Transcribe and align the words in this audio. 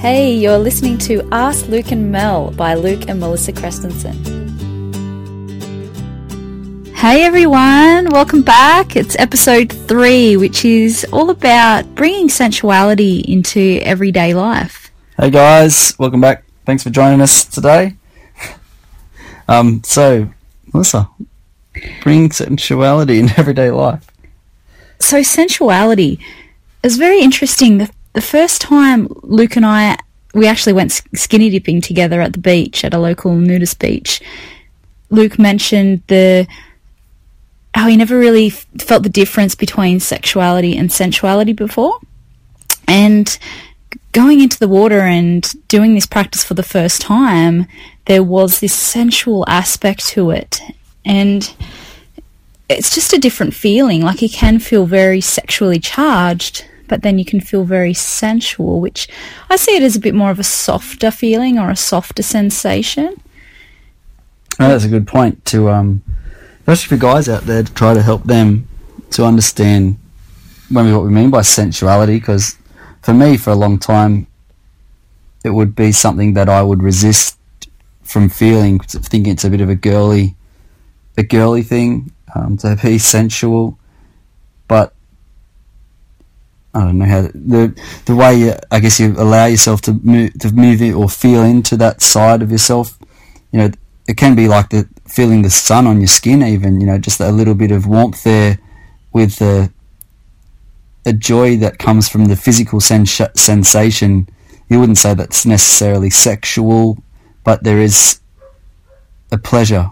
Hey, 0.00 0.32
you're 0.34 0.56
listening 0.56 0.96
to 1.00 1.28
Ask 1.30 1.68
Luke 1.68 1.92
and 1.92 2.10
Mel 2.10 2.52
by 2.52 2.72
Luke 2.72 3.10
and 3.10 3.20
Melissa 3.20 3.52
Christensen. 3.52 4.16
Hey 6.94 7.22
everyone, 7.22 8.08
welcome 8.08 8.40
back. 8.40 8.96
It's 8.96 9.14
episode 9.18 9.70
three, 9.70 10.38
which 10.38 10.64
is 10.64 11.04
all 11.12 11.28
about 11.28 11.94
bringing 11.96 12.30
sensuality 12.30 13.20
into 13.28 13.78
everyday 13.82 14.32
life. 14.32 14.90
Hey 15.18 15.28
guys, 15.28 15.94
welcome 15.98 16.22
back. 16.22 16.44
Thanks 16.64 16.82
for 16.82 16.88
joining 16.88 17.20
us 17.20 17.44
today. 17.44 17.96
Um, 19.48 19.82
so, 19.84 20.30
Melissa, 20.72 21.10
bring 22.00 22.30
sensuality 22.30 23.18
in 23.18 23.28
everyday 23.36 23.70
life. 23.70 24.10
So, 24.98 25.22
sensuality 25.22 26.24
is 26.82 26.96
very 26.96 27.20
interesting. 27.20 27.78
The, 27.78 27.90
the 28.12 28.20
first 28.20 28.60
time 28.60 29.08
Luke 29.22 29.56
and 29.56 29.66
I, 29.66 29.96
we 30.34 30.46
actually 30.46 30.72
went 30.72 31.00
skinny 31.14 31.50
dipping 31.50 31.80
together 31.80 32.20
at 32.20 32.32
the 32.32 32.38
beach, 32.38 32.84
at 32.84 32.94
a 32.94 32.98
local 32.98 33.34
nudist 33.34 33.78
beach. 33.78 34.20
Luke 35.10 35.38
mentioned 35.38 36.02
the 36.06 36.46
how 37.74 37.86
he 37.86 37.96
never 37.96 38.18
really 38.18 38.50
felt 38.50 39.04
the 39.04 39.08
difference 39.08 39.54
between 39.54 40.00
sexuality 40.00 40.76
and 40.76 40.90
sensuality 40.90 41.52
before. 41.52 41.98
And 42.88 43.38
going 44.12 44.40
into 44.40 44.58
the 44.58 44.68
water 44.68 45.00
and 45.00 45.52
doing 45.68 45.94
this 45.94 46.06
practice 46.06 46.42
for 46.42 46.54
the 46.54 46.64
first 46.64 47.00
time, 47.00 47.66
there 48.06 48.24
was 48.24 48.58
this 48.58 48.74
sensual 48.74 49.44
aspect 49.48 50.06
to 50.08 50.30
it. 50.30 50.60
And 51.04 51.52
it's 52.68 52.94
just 52.94 53.12
a 53.12 53.18
different 53.18 53.54
feeling. 53.54 54.02
Like 54.02 54.20
you 54.20 54.28
can 54.28 54.58
feel 54.58 54.86
very 54.86 55.20
sexually 55.20 55.78
charged, 55.78 56.64
but 56.90 57.02
then 57.02 57.18
you 57.18 57.24
can 57.24 57.40
feel 57.40 57.64
very 57.64 57.94
sensual, 57.94 58.80
which 58.80 59.08
I 59.48 59.54
see 59.54 59.76
it 59.76 59.82
as 59.82 59.94
a 59.94 60.00
bit 60.00 60.14
more 60.14 60.32
of 60.32 60.40
a 60.40 60.44
softer 60.44 61.12
feeling 61.12 61.56
or 61.56 61.70
a 61.70 61.76
softer 61.76 62.22
sensation. 62.22 63.14
That's 64.58 64.84
a 64.84 64.88
good 64.88 65.06
point 65.06 65.44
to, 65.46 65.70
um, 65.70 66.02
especially 66.66 66.96
for 66.96 67.00
guys 67.00 67.28
out 67.28 67.44
there, 67.44 67.62
to 67.62 67.72
try 67.72 67.94
to 67.94 68.02
help 68.02 68.24
them 68.24 68.68
to 69.12 69.24
understand 69.24 69.98
what 70.68 70.84
we 70.84 71.10
mean 71.10 71.30
by 71.30 71.42
sensuality. 71.42 72.18
Because 72.18 72.58
for 73.02 73.14
me, 73.14 73.36
for 73.36 73.50
a 73.50 73.54
long 73.54 73.78
time, 73.78 74.26
it 75.44 75.50
would 75.50 75.76
be 75.76 75.92
something 75.92 76.34
that 76.34 76.48
I 76.48 76.60
would 76.60 76.82
resist 76.82 77.38
from 78.02 78.28
feeling, 78.28 78.80
thinking 78.80 79.32
it's 79.32 79.44
a 79.44 79.50
bit 79.50 79.60
of 79.60 79.70
a 79.70 79.76
girly, 79.76 80.34
a 81.16 81.22
girly 81.22 81.62
thing 81.62 82.12
um, 82.34 82.56
to 82.58 82.76
be 82.82 82.98
sensual. 82.98 83.78
But 84.66 84.92
I 86.74 86.80
don't 86.82 86.98
know 86.98 87.04
how 87.06 87.22
the 87.34 87.74
the 88.06 88.14
way 88.14 88.38
you, 88.38 88.52
I 88.70 88.78
guess 88.80 89.00
you 89.00 89.14
allow 89.18 89.46
yourself 89.46 89.80
to 89.82 89.92
move 89.94 90.34
to 90.38 90.52
move 90.52 90.80
it 90.82 90.92
or 90.92 91.08
feel 91.08 91.42
into 91.42 91.76
that 91.78 92.00
side 92.00 92.42
of 92.42 92.50
yourself. 92.52 92.96
You 93.52 93.58
know, 93.58 93.70
it 94.06 94.16
can 94.16 94.34
be 94.36 94.46
like 94.46 94.68
the 94.70 94.88
feeling 95.08 95.42
the 95.42 95.50
sun 95.50 95.86
on 95.88 96.00
your 96.00 96.06
skin, 96.08 96.42
even 96.42 96.80
you 96.80 96.86
know, 96.86 96.98
just 96.98 97.20
a 97.20 97.30
little 97.32 97.54
bit 97.54 97.72
of 97.72 97.86
warmth 97.86 98.22
there 98.22 98.58
with 99.12 99.36
the 99.36 99.70
a 101.04 101.12
joy 101.12 101.56
that 101.56 101.78
comes 101.78 102.08
from 102.08 102.26
the 102.26 102.36
physical 102.36 102.78
sens- 102.80 103.20
sensation. 103.34 104.28
You 104.68 104.78
wouldn't 104.78 104.98
say 104.98 105.14
that's 105.14 105.44
necessarily 105.44 106.10
sexual, 106.10 106.98
but 107.42 107.64
there 107.64 107.80
is 107.80 108.20
a 109.32 109.38
pleasure, 109.38 109.90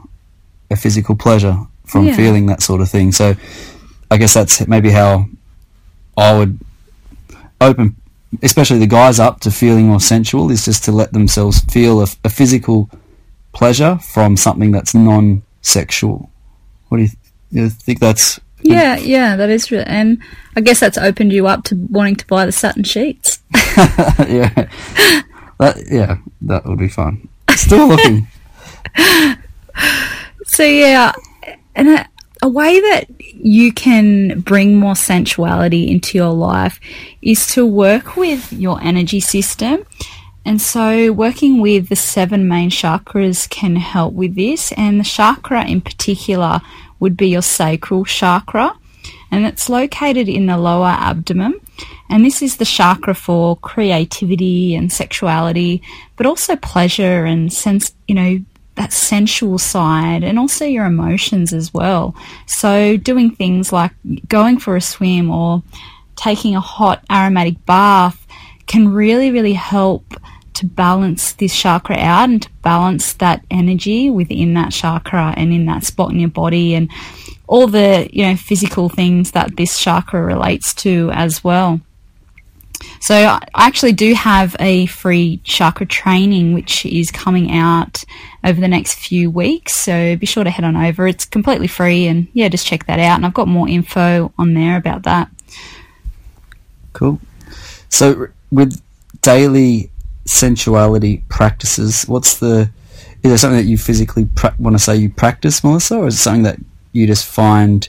a 0.71 0.77
physical 0.77 1.17
pleasure 1.17 1.59
from 1.87 2.07
Yeah. 2.07 2.15
feeling 2.17 2.47
that 2.47 2.63
sort 2.63 2.81
of 2.83 2.89
thing. 2.91 3.11
So, 3.11 3.35
I 4.11 4.19
guess 4.19 4.35
that's 4.35 4.69
maybe 4.69 4.91
how 4.91 5.27
I 6.17 6.37
would 6.37 6.61
open, 7.61 7.97
especially 8.43 8.79
the 8.79 8.87
guys 8.87 9.19
up 9.19 9.41
to 9.41 9.51
feeling 9.51 9.87
more 9.87 10.01
sensual, 10.01 10.51
is 10.51 10.65
just 10.65 10.85
to 10.85 10.93
let 10.93 11.13
themselves 11.13 11.61
feel 11.61 12.01
a, 12.01 12.07
a 12.25 12.29
physical 12.29 12.91
pleasure 13.53 13.99
from 13.99 14.37
something 14.37 14.71
that's 14.71 14.95
non-sexual. 14.95 16.31
What 16.89 16.99
do 16.99 17.05
you, 17.05 17.11
you 17.51 17.71
think 17.71 18.01
that's? 18.01 18.41
Yeah, 18.63 18.97
yeah, 18.97 19.37
that 19.37 19.51
is 19.51 19.67
true. 19.67 19.85
And 19.87 20.19
I 20.57 20.61
guess 20.61 20.81
that's 20.81 20.99
opened 20.99 21.33
you 21.33 21.47
up 21.47 21.65
to 21.65 21.77
wanting 21.91 22.17
to 22.17 22.27
buy 22.27 22.45
the 22.47 22.53
satin 22.53 22.83
sheets. 22.83 23.41
yeah, 23.55 24.69
that 25.59 25.85
yeah, 25.91 26.19
that 26.43 26.65
would 26.67 26.79
be 26.79 26.89
fun. 26.89 27.29
Still 27.51 27.89
looking. 27.89 28.27
So 30.49 30.65
yeah, 30.65 31.13
and 31.77 31.89
a, 31.89 32.09
a 32.43 32.49
way 32.49 32.81
that 32.81 33.07
you 33.19 33.73
can 33.73 34.41
bring 34.41 34.77
more 34.77 34.95
sensuality 34.95 35.89
into 35.89 36.17
your 36.17 36.33
life 36.33 36.81
is 37.21 37.47
to 37.55 37.67
work 37.67 38.17
with 38.17 38.53
your 38.53 38.81
energy 38.83 39.21
system. 39.21 39.85
And 40.45 40.61
so 40.61 41.13
working 41.13 41.61
with 41.61 41.89
the 41.89 41.97
seven 41.97 42.49
main 42.49 42.71
chakras 42.71 43.49
can 43.51 43.77
help 43.77 44.15
with 44.15 44.35
this. 44.35 44.73
And 44.73 45.01
the 45.01 45.05
chakra 45.05 45.67
in 45.67 45.81
particular 45.81 46.61
would 47.01 47.17
be 47.17 47.29
your 47.29 47.43
sacral 47.43 48.05
chakra. 48.05 48.75
And 49.31 49.45
it's 49.45 49.69
located 49.69 50.29
in 50.29 50.47
the 50.47 50.57
lower 50.57 50.87
abdomen. 50.87 51.61
And 52.09 52.25
this 52.25 52.41
is 52.41 52.57
the 52.57 52.65
chakra 52.65 53.15
for 53.15 53.57
creativity 53.57 54.75
and 54.75 54.91
sexuality, 54.91 55.83
but 56.17 56.25
also 56.25 56.57
pleasure 56.57 57.25
and 57.25 57.53
sense, 57.53 57.93
you 58.07 58.15
know, 58.15 58.39
that 58.79 58.93
sensual 58.93 59.59
side 59.59 60.25
and 60.25 60.39
also 60.39 60.65
your 60.65 60.87
emotions 60.87 61.53
as 61.53 61.75
well. 61.75 62.15
So 62.47 62.97
doing 62.97 63.31
things 63.31 63.73
like 63.73 63.93
going 64.29 64.59
for 64.59 64.77
a 64.77 64.81
swim 64.81 65.31
or 65.31 65.63
taking 66.17 66.57
a 66.57 66.61
hot 66.61 67.05
aromatic 67.11 67.65
bath 67.67 68.27
can 68.67 68.89
really, 68.89 69.31
really 69.31 69.53
help 69.53 70.15
to 70.55 70.67
balance 70.67 71.33
this 71.35 71.57
chakra 71.57 71.97
out 71.97 72.29
and 72.29 72.43
to 72.43 72.51
balance 72.63 73.13
that 73.15 73.45
energy 73.51 74.11
within 74.11 74.55
that 74.55 74.73
chakra 74.73 75.33
and 75.37 75.53
in 75.53 75.67
that 75.67 75.85
spot 75.85 76.11
in 76.11 76.19
your 76.19 76.29
body 76.29 76.75
and 76.75 76.91
all 77.47 77.67
the, 77.67 78.09
you 78.13 78.25
know, 78.25 78.37
physical 78.37 78.89
things 78.89 79.31
that 79.33 79.57
this 79.57 79.79
chakra 79.79 80.23
relates 80.23 80.75
to 80.75 81.11
as 81.13 81.43
well. 81.45 81.81
So 83.01 83.15
I 83.15 83.41
actually 83.55 83.93
do 83.93 84.15
have 84.15 84.55
a 84.61 84.87
free 84.87 85.41
chakra 85.45 85.87
training 85.87 86.53
which 86.53 86.87
is 86.87 87.11
coming 87.11 87.51
out 87.51 88.05
over 88.45 88.61
the 88.61 88.69
next 88.69 88.95
few 88.95 89.31
weeks. 89.31 89.75
So 89.75 90.17
be 90.17 90.27
sure 90.27 90.45
to 90.45 90.51
head 90.51 90.65
on 90.65 90.77
over. 90.77 91.07
It's 91.07 91.25
completely 91.25 91.67
free 91.67 92.07
and 92.07 92.29
yeah, 92.33 92.49
just 92.49 92.67
check 92.67 92.87
that 92.87 92.99
out. 92.99 93.17
And 93.17 93.27
I've 93.27 93.35
got 93.35 93.49
more 93.49 93.69
info 93.69 94.33
on 94.39 94.55
there 94.55 94.77
about 94.77 95.03
that. 95.05 95.31
Cool. 96.93 97.21
So 97.89 98.29
with 98.51 98.81
daily 99.23 99.91
sensuality 100.25 101.23
practices, 101.29 102.05
what's 102.05 102.39
the? 102.39 102.71
Is 103.23 103.31
there 103.31 103.39
something 103.39 103.59
that 103.59 103.67
you 103.67 103.79
physically 103.79 104.27
pra- 104.27 104.55
want 104.59 104.75
to 104.75 104.79
say 104.79 104.97
you 104.97 105.11
practice, 105.11 105.65
Melissa, 105.65 105.97
or 105.97 106.07
is 106.07 106.15
it 106.15 106.19
something 106.19 106.45
that 106.45 106.59
you 106.93 107.07
just 107.07 107.27
find 107.27 107.89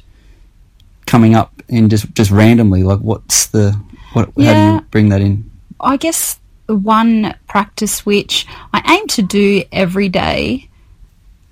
coming 1.06 1.36
up 1.36 1.62
in 1.68 1.90
just 1.90 2.14
just 2.16 2.32
randomly? 2.32 2.84
Like, 2.84 3.00
what's 3.00 3.48
the? 3.48 3.80
What? 4.14 4.26
How 4.28 4.32
do 4.36 4.44
Yeah. 4.44 4.74
you 4.76 4.82
bring 4.92 5.10
that 5.10 5.22
in? 5.22 5.50
I 5.80 5.98
guess 5.98 6.40
the 6.68 6.76
one 6.76 7.34
practice 7.48 8.06
which 8.06 8.46
I 8.74 8.82
aim 8.98 9.08
to 9.08 9.22
do 9.22 9.64
every 9.72 10.10
day 10.10 10.68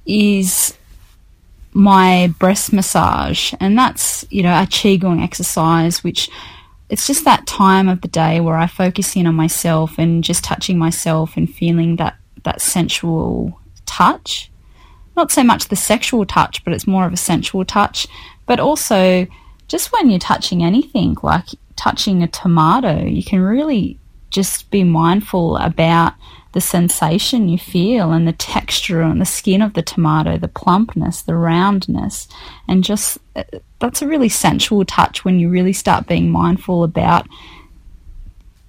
is 0.06 0.74
my 1.74 2.34
breast 2.40 2.74
massage, 2.74 3.54
and 3.60 3.78
that's 3.78 4.26
you 4.30 4.44
know 4.44 4.54
a 4.54 4.66
qigong 4.66 5.24
exercise, 5.24 6.04
which 6.04 6.30
it's 6.90 7.06
just 7.06 7.26
that 7.26 7.46
time 7.46 7.90
of 7.90 8.02
the 8.02 8.08
day 8.08 8.40
where 8.40 8.56
I 8.56 8.68
focus 8.68 9.16
in 9.16 9.28
on 9.28 9.36
myself 9.36 9.98
and 9.98 10.24
just 10.24 10.44
touching 10.44 10.78
myself 10.78 11.36
and 11.38 11.52
feeling 11.54 11.98
that 11.98 12.16
that 12.44 12.62
sensual 12.62 13.60
touch. 13.86 14.50
Not 15.16 15.32
so 15.32 15.44
much 15.44 15.68
the 15.68 15.76
sexual 15.76 16.26
touch, 16.26 16.64
but 16.64 16.74
it's 16.74 16.88
more 16.88 17.06
of 17.06 17.14
a 17.14 17.18
sensual 17.18 17.66
touch. 17.66 18.08
But 18.46 18.60
also, 18.60 19.28
just 19.68 19.92
when 19.92 20.10
you're 20.10 20.20
touching 20.20 20.64
anything, 20.64 21.18
like 21.24 21.48
touching 21.78 22.24
a 22.24 22.28
tomato, 22.28 23.06
you 23.06 23.24
can 23.24 23.40
really 23.42 24.00
just 24.30 24.70
be 24.72 24.84
mindful 24.84 25.58
about 25.58 26.14
the 26.54 26.62
sensation 26.62 27.50
you 27.50 27.58
feel 27.58 28.12
and 28.12 28.28
the 28.28 28.34
texture 28.34 29.02
and 29.02 29.22
the 29.22 29.26
skin 29.26 29.62
of 29.62 29.74
the 29.74 29.82
tomato, 29.82 30.38
the 30.38 30.48
plumpness, 30.48 31.22
the 31.22 31.36
roundness, 31.36 32.28
and 32.68 32.84
just 32.84 33.18
uh, 33.36 33.44
that's 33.80 34.02
a 34.02 34.08
really 34.08 34.30
sensual 34.30 34.84
touch 34.84 35.24
when 35.24 35.40
you 35.40 35.50
really 35.50 35.74
start 35.74 36.08
being 36.08 36.32
mindful 36.32 36.84
about 36.84 37.28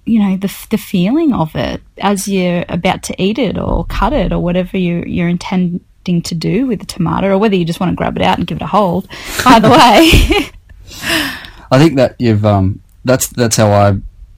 you 0.05 0.19
know 0.19 0.37
the 0.37 0.55
the 0.69 0.77
feeling 0.77 1.33
of 1.33 1.55
it 1.55 1.81
as 1.97 2.27
you're 2.27 2.65
about 2.69 3.03
to 3.03 3.21
eat 3.21 3.37
it 3.37 3.57
or 3.57 3.85
cut 3.85 4.13
it 4.13 4.31
or 4.31 4.39
whatever 4.39 4.77
you 4.77 5.03
you're 5.05 5.27
intending 5.27 6.21
to 6.21 6.35
do 6.35 6.65
with 6.67 6.79
the 6.79 6.85
tomato 6.85 7.29
or 7.29 7.37
whether 7.37 7.55
you 7.55 7.65
just 7.65 7.79
want 7.79 7.91
to 7.91 7.95
grab 7.95 8.15
it 8.17 8.23
out 8.23 8.37
and 8.37 8.47
give 8.47 8.57
it 8.57 8.63
a 8.63 8.67
hold. 8.67 9.07
Either 9.45 9.69
way. 9.69 10.09
I 11.71 11.77
think 11.77 11.95
that 11.97 12.15
you've 12.19 12.45
um 12.45 12.81
that's 13.05 13.27
that's 13.27 13.57
how 13.57 13.71
I 13.71 13.97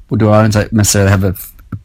would 0.09 0.19
do. 0.19 0.31
I 0.31 0.47
don't 0.47 0.73
necessarily 0.73 1.11
have 1.11 1.23
a, 1.23 1.35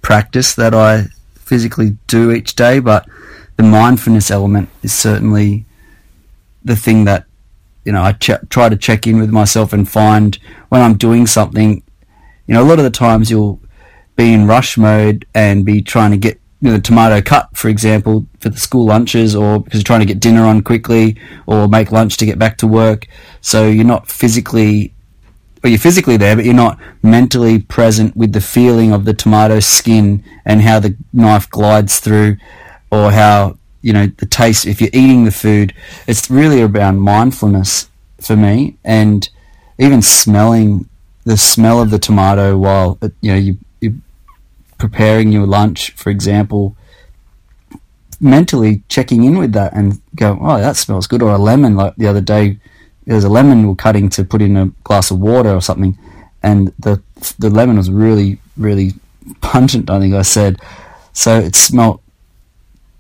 practice 0.03 0.55
that 0.55 0.75
I 0.75 1.05
physically 1.35 1.97
do 2.07 2.33
each 2.33 2.55
day, 2.55 2.81
but 2.81 3.09
the 3.57 3.63
mindfulness 3.63 4.31
element 4.31 4.69
is 4.83 4.93
certainly 4.93 5.65
the 6.65 6.77
thing 6.77 7.05
that 7.05 7.25
you 7.85 7.93
know 7.93 8.03
I 8.03 8.13
ch- 8.13 8.49
try 8.51 8.69
to 8.69 8.77
check 8.77 9.07
in 9.07 9.19
with 9.19 9.31
myself 9.31 9.73
and 9.73 9.89
find 9.89 10.39
when 10.69 10.83
I'm 10.83 10.97
doing 10.97 11.27
something. 11.27 11.83
You 12.47 12.55
know, 12.55 12.63
a 12.63 12.69
lot 12.69 12.79
of 12.79 12.85
the 12.85 12.91
times 12.91 13.31
you'll 13.31 13.61
be 14.17 14.33
in 14.33 14.47
rush 14.47 14.77
mode 14.77 15.27
and 15.35 15.65
be 15.65 15.83
trying 15.83 16.11
to 16.13 16.17
get 16.17 16.41
you 16.61 16.71
know, 16.71 16.77
the 16.77 16.83
tomato 16.83 17.21
cut, 17.21 17.55
for 17.57 17.69
example, 17.69 18.27
for 18.41 18.49
the 18.49 18.59
school 18.59 18.87
lunches, 18.87 19.35
or 19.35 19.61
because 19.61 19.81
you're 19.81 19.85
trying 19.85 20.01
to 20.01 20.07
get 20.07 20.21
dinner 20.21 20.45
on 20.45 20.63
quickly, 20.63 21.17
or 21.47 21.69
make 21.69 21.93
lunch 21.93 22.17
to 22.17 22.27
get 22.27 22.39
back 22.39 22.59
to 22.59 22.67
work. 22.67 23.07
So 23.41 23.69
you're 23.69 23.85
not 23.85 24.09
physically, 24.09 24.95
well, 25.63 25.71
you're 25.71 25.79
physically 25.79 26.17
there, 26.17 26.37
but 26.37 26.45
you're 26.45 26.55
not 26.55 26.79
mentally 27.03 27.59
present 27.59 28.17
with 28.17 28.33
the 28.33 28.41
feeling 28.41 28.93
of 28.93 29.05
the 29.05 29.15
tomato 29.15 29.61
skin 29.61 30.23
and 30.45 30.63
how 30.63 30.79
the 30.81 30.97
knife 31.13 31.51
glides 31.51 31.99
through, 31.99 32.37
or 32.91 33.11
how 33.11 33.59
you 33.83 33.93
know 33.93 34.07
the 34.19 34.27
taste. 34.27 34.67
If 34.67 34.81
you're 34.81 34.91
eating 34.93 35.25
the 35.25 35.31
food, 35.31 35.75
it's 36.07 36.31
really 36.31 36.63
around 36.63 37.01
mindfulness 37.01 37.89
for 38.21 38.37
me, 38.37 38.77
and 38.85 39.29
even 39.79 40.03
smelling 40.03 40.89
the 41.25 41.37
smell 41.37 41.83
of 41.83 41.91
the 41.91 41.99
tomato 41.99 42.57
while 42.57 42.99
uh, 43.03 43.09
you 43.21 43.33
know 43.33 43.39
you're 43.39 43.95
preparing 44.79 45.33
your 45.33 45.47
lunch, 45.47 45.91
for 45.93 46.11
example, 46.11 46.77
mentally 48.21 48.83
checking 48.89 49.25
in 49.25 49.39
with 49.39 49.53
that 49.53 49.73
and 49.73 50.01
go, 50.15 50.39
oh, 50.41 50.59
that 50.59 50.77
smells 50.77 51.07
good. 51.07 51.23
Or 51.23 51.33
a 51.33 51.39
lemon, 51.39 51.77
like 51.77 51.97
the 51.97 52.07
other 52.07 52.21
day, 52.21 52.59
there 53.07 53.15
was 53.15 53.25
a 53.25 53.29
lemon 53.29 53.67
we're 53.67 53.75
cutting 53.75 54.09
to 54.11 54.25
put 54.25 54.43
in 54.43 54.57
a 54.57 54.67
glass 54.85 55.11
of 55.11 55.21
water 55.21 55.51
or 55.51 55.61
something, 55.61 55.97
and 56.43 56.73
the 56.79 57.03
the 57.39 57.51
lemon 57.51 57.77
was 57.77 57.91
really, 57.91 58.39
really 58.57 58.93
pungent. 59.41 59.89
I 59.89 60.01
think 60.01 60.15
I 60.15 60.23
said, 60.23 60.61
so 61.13 61.39
it 61.39 61.55
smelt 61.55 62.03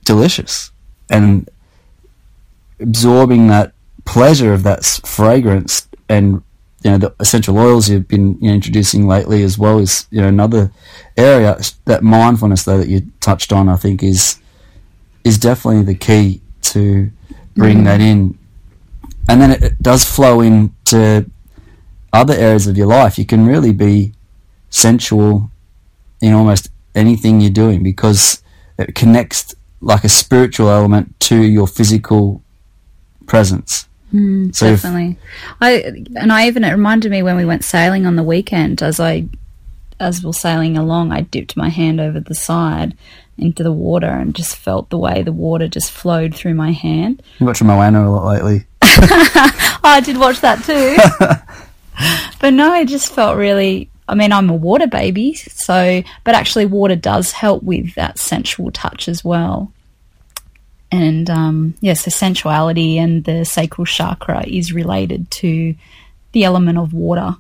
delicious, 0.05 0.71
and 1.11 1.49
absorbing 2.81 3.49
that 3.49 3.73
pleasure 4.05 4.53
of 4.53 4.63
that 4.63 4.85
fragrance 5.05 5.89
and 6.09 6.43
you 6.83 6.91
know 6.91 6.99
the 6.99 7.15
essential 7.19 7.59
oils 7.59 7.89
you've 7.89 8.07
been 8.07 8.39
you 8.41 8.49
know, 8.49 8.55
introducing 8.55 9.09
lately 9.09 9.43
as 9.43 9.59
well 9.59 9.79
is 9.79 10.07
you 10.11 10.21
know 10.21 10.29
another 10.29 10.71
area 11.17 11.59
that 11.87 12.05
mindfulness 12.05 12.63
though 12.63 12.79
that 12.79 12.89
you 12.89 13.03
touched 13.21 13.53
on 13.53 13.69
I 13.69 13.75
think 13.75 14.03
is 14.03 14.39
is 15.25 15.39
definitely 15.39 15.83
the 15.83 15.99
key 15.99 16.41
to 16.63 17.11
bring 17.57 17.79
mm. 17.79 17.85
that 17.85 18.01
in 18.01 18.39
and 19.29 19.41
then 19.41 19.51
it, 19.51 19.63
it 19.63 19.83
does 19.83 20.05
flow 20.05 20.41
into 20.41 21.29
other 22.13 22.35
areas 22.35 22.67
of 22.67 22.77
your 22.77 22.87
life 22.87 23.19
you 23.19 23.27
can 23.27 23.47
really 23.47 23.73
be 23.73 24.13
sensual 24.71 25.51
in 26.21 26.33
almost 26.33 26.71
anything 26.95 27.41
you're 27.41 27.51
doing 27.51 27.83
because 27.83 28.43
it 28.79 28.95
connects 28.95 29.55
like 29.81 30.05
a 30.05 30.09
spiritual 30.09 30.71
element 30.71 31.19
to 31.21 31.43
your 31.43 31.67
physical 31.67 32.43
presence 33.27 33.87
Mm, 34.13 34.55
so 34.55 34.71
definitely. 34.71 35.19
If, 35.21 35.57
I 35.61 35.71
and 36.21 36.33
I 36.33 36.47
even 36.47 36.65
it 36.65 36.71
reminded 36.71 37.11
me 37.11 37.23
when 37.23 37.37
we 37.37 37.45
went 37.45 37.65
sailing 37.65 38.07
on 38.07 38.17
the 38.17 38.23
weekend 38.23 38.83
as 38.83 39.01
I 39.01 39.27
as 39.99 40.23
we 40.23 40.31
are 40.31 40.35
sailing 40.35 40.77
along, 40.77 41.13
I 41.13 41.23
dipped 41.23 41.57
my 41.57 41.69
hand 41.69 42.01
over 42.01 42.21
the 42.21 42.35
side 42.35 42.97
into 43.39 43.63
the 43.63 43.73
water 43.73 44.07
and 44.07 44.35
just 44.35 44.57
felt 44.57 44.91
the 44.91 44.99
way 44.99 45.23
the 45.23 45.33
water 45.33 45.69
just 45.69 45.91
flowed 45.91 46.35
through 46.35 46.55
my 46.55 46.71
hand. 46.73 47.23
You 47.39 47.47
watching 47.47 47.67
Moana 47.67 48.09
a 48.09 48.11
lot 48.11 48.27
lately. 48.27 48.67
I 49.83 50.01
did 50.05 50.19
watch 50.19 50.41
that 50.41 50.65
too. 50.65 50.97
but 52.41 52.53
no, 52.53 52.75
it 52.75 52.89
just 52.89 53.13
felt 53.13 53.37
really 53.37 53.91
I 54.09 54.15
mean, 54.15 54.31
I'm 54.33 54.49
a 54.51 54.55
water 54.55 54.87
baby, 54.87 55.35
so 55.35 56.03
but 56.25 56.35
actually 56.35 56.67
water 56.67 56.97
does 56.97 57.33
help 57.33 57.63
with 57.63 57.95
that 57.95 58.19
sensual 58.19 58.71
touch 58.71 59.09
as 59.09 59.25
well 59.25 59.73
and 60.91 61.29
um, 61.29 61.75
yes, 61.81 62.05
the 62.05 62.11
sensuality 62.11 62.99
and 62.99 63.25
the 63.25 63.45
sacral 63.45 63.87
chakra 63.87 64.45
is 64.47 64.73
related 64.73 65.31
to 65.31 65.75
the 66.33 66.45
element 66.45 66.79
of 66.79 66.93
water. 66.93 67.37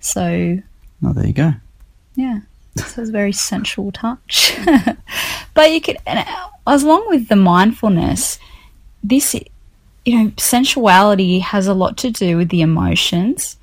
So, 0.00 0.60
oh, 1.04 1.12
there 1.12 1.26
you 1.26 1.32
go. 1.32 1.54
Yeah, 2.14 2.40
so 2.76 3.02
it's 3.02 3.08
a 3.08 3.12
very 3.12 3.32
sensual 3.32 3.92
touch. 3.92 4.56
but 5.54 5.72
you 5.72 5.80
could, 5.80 5.96
and 6.06 6.26
as 6.66 6.84
long 6.84 7.08
with 7.08 7.28
the 7.28 7.36
mindfulness, 7.36 8.38
this, 9.02 9.34
you 10.06 10.16
know, 10.16 10.32
sensuality 10.36 11.40
has 11.40 11.66
a 11.66 11.74
lot 11.74 11.96
to 11.98 12.12
do 12.12 12.36
with 12.36 12.48
the 12.50 12.62
emotions 12.62 13.56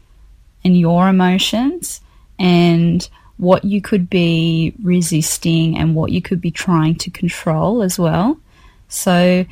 and 0.66 0.78
your 0.78 1.08
emotions 1.08 2.02
and 2.38 3.10
what 3.38 3.64
you 3.64 3.82
could 3.82 4.10
be 4.10 4.74
resisting 4.84 5.78
and 5.78 5.96
what 5.96 6.12
you 6.12 6.22
could 6.22 6.42
be 6.42 6.52
trying 6.52 6.96
to 6.96 7.10
control 7.10 7.82
as 7.82 7.98
well. 7.98 8.38
So, 8.90 9.46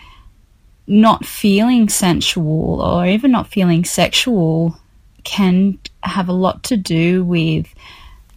not 0.85 1.25
feeling 1.25 1.88
sensual 1.88 2.81
or 2.81 3.05
even 3.05 3.31
not 3.31 3.47
feeling 3.47 3.85
sexual 3.85 4.77
can 5.23 5.79
have 6.03 6.27
a 6.27 6.33
lot 6.33 6.61
to 6.63 6.75
do 6.75 7.23
with 7.23 7.73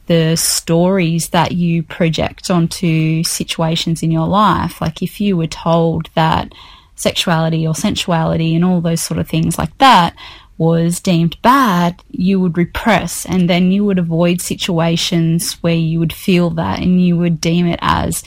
the 0.06 0.36
stories 0.36 1.30
that 1.30 1.52
you 1.52 1.82
project 1.82 2.50
onto 2.50 3.24
situations 3.24 4.04
in 4.04 4.12
your 4.12 4.28
life. 4.28 4.80
Like 4.80 5.02
if 5.02 5.20
you 5.20 5.36
were 5.36 5.48
told 5.48 6.08
that 6.14 6.52
sexuality 6.96 7.66
or 7.66 7.74
sensuality 7.74 8.54
and 8.54 8.64
all 8.64 8.80
those 8.80 9.00
sort 9.00 9.18
of 9.18 9.28
things 9.28 9.58
like 9.58 9.76
that 9.78 10.14
was 10.56 11.00
deemed 11.00 11.40
bad, 11.42 12.02
you 12.10 12.38
would 12.38 12.56
repress 12.56 13.26
and 13.26 13.50
then 13.50 13.72
you 13.72 13.84
would 13.84 13.98
avoid 13.98 14.40
situations 14.40 15.54
where 15.54 15.74
you 15.74 15.98
would 15.98 16.12
feel 16.12 16.50
that 16.50 16.78
and 16.78 17.04
you 17.04 17.16
would 17.16 17.40
deem 17.40 17.66
it 17.66 17.78
as 17.82 18.22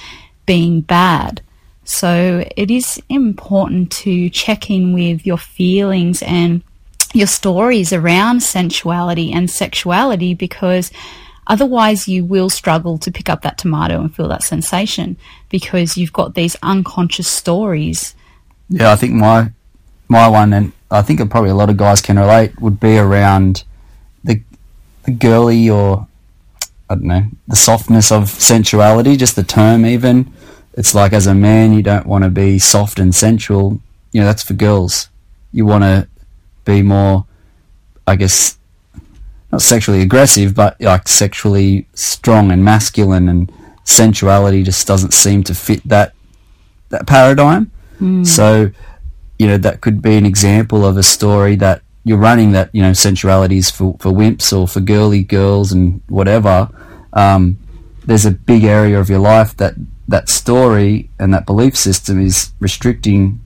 being 0.45 0.81
bad. 0.81 1.41
So 1.85 2.45
it 2.57 2.69
is 2.69 3.01
important 3.07 3.91
to 3.93 4.29
check 4.29 4.69
in 4.69 4.91
with 4.91 5.25
your 5.25 5.37
feelings 5.37 6.21
and 6.21 6.61
your 7.13 7.27
stories 7.27 7.93
around 7.93 8.41
sensuality 8.41 9.31
and 9.31 9.49
sexuality 9.49 10.33
because 10.33 10.91
otherwise 11.47 12.07
you 12.07 12.25
will 12.25 12.49
struggle 12.49 12.97
to 12.97 13.11
pick 13.11 13.29
up 13.29 13.41
that 13.43 13.57
tomato 13.57 14.01
and 14.01 14.13
feel 14.13 14.27
that 14.27 14.43
sensation 14.43 15.15
because 15.47 15.97
you've 15.97 16.11
got 16.11 16.35
these 16.35 16.57
unconscious 16.61 17.29
stories. 17.29 18.15
Yeah, 18.69 18.91
I 18.91 18.95
think 18.95 19.13
my 19.13 19.51
my 20.07 20.27
one 20.27 20.53
and 20.53 20.71
I 20.89 21.01
think 21.01 21.19
probably 21.29 21.49
a 21.49 21.55
lot 21.55 21.69
of 21.69 21.77
guys 21.77 22.01
can 22.01 22.17
relate 22.17 22.59
would 22.61 22.79
be 22.79 22.97
around 22.97 23.63
the 24.23 24.41
the 25.03 25.11
girly 25.11 25.69
or 25.69 26.07
I 26.89 26.95
don't 26.95 27.03
know, 27.03 27.25
the 27.47 27.55
softness 27.55 28.11
of 28.11 28.29
sensuality, 28.29 29.17
just 29.17 29.35
the 29.35 29.43
term 29.43 29.85
even 29.85 30.31
it's 30.77 30.93
like 30.93 31.11
as 31.11 31.25
a 31.25 31.33
man, 31.33 31.73
you 31.73 31.81
don't 31.81 32.05
want 32.05 32.23
to 32.23 32.29
be 32.29 32.59
soft 32.59 32.99
and 32.99 33.13
sensual. 33.13 33.81
You 34.11 34.21
know, 34.21 34.27
that's 34.27 34.43
for 34.43 34.53
girls. 34.53 35.09
You 35.51 35.65
want 35.65 35.83
to 35.83 36.07
be 36.65 36.83
more, 36.83 37.25
I 38.05 38.15
guess, 38.15 38.59
not 39.51 39.63
sexually 39.63 40.03
aggressive, 40.03 40.53
but 40.53 40.79
like 40.79 41.07
sexually 41.07 41.87
strong 41.95 42.51
and 42.51 42.63
masculine, 42.63 43.27
and 43.27 43.51
sensuality 43.85 44.63
just 44.63 44.85
doesn't 44.85 45.13
seem 45.13 45.43
to 45.45 45.55
fit 45.55 45.81
that 45.89 46.13
that 46.89 47.07
paradigm. 47.07 47.71
Mm. 47.99 48.25
So, 48.25 48.71
you 49.39 49.47
know, 49.47 49.57
that 49.57 49.81
could 49.81 50.01
be 50.01 50.15
an 50.15 50.25
example 50.25 50.85
of 50.85 50.97
a 50.97 51.03
story 51.03 51.55
that 51.57 51.81
you're 52.03 52.17
running 52.17 52.53
that 52.53 52.69
you 52.73 52.81
know 52.81 52.93
sensuality 52.93 53.57
is 53.57 53.69
for 53.69 53.97
for 53.99 54.11
wimps 54.11 54.57
or 54.57 54.65
for 54.65 54.79
girly 54.79 55.23
girls 55.23 55.71
and 55.71 56.01
whatever. 56.07 56.69
Um, 57.11 57.59
there's 58.05 58.25
a 58.25 58.31
big 58.31 58.63
area 58.63 58.99
of 58.99 59.09
your 59.09 59.19
life 59.19 59.57
that 59.57 59.73
that 60.07 60.29
story 60.29 61.09
and 61.19 61.33
that 61.33 61.45
belief 61.45 61.75
system 61.75 62.25
is 62.25 62.53
restricting 62.59 63.41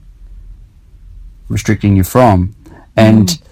restricting 1.48 1.96
you 1.96 2.04
from. 2.04 2.54
And 2.96 3.28
mm. 3.28 3.42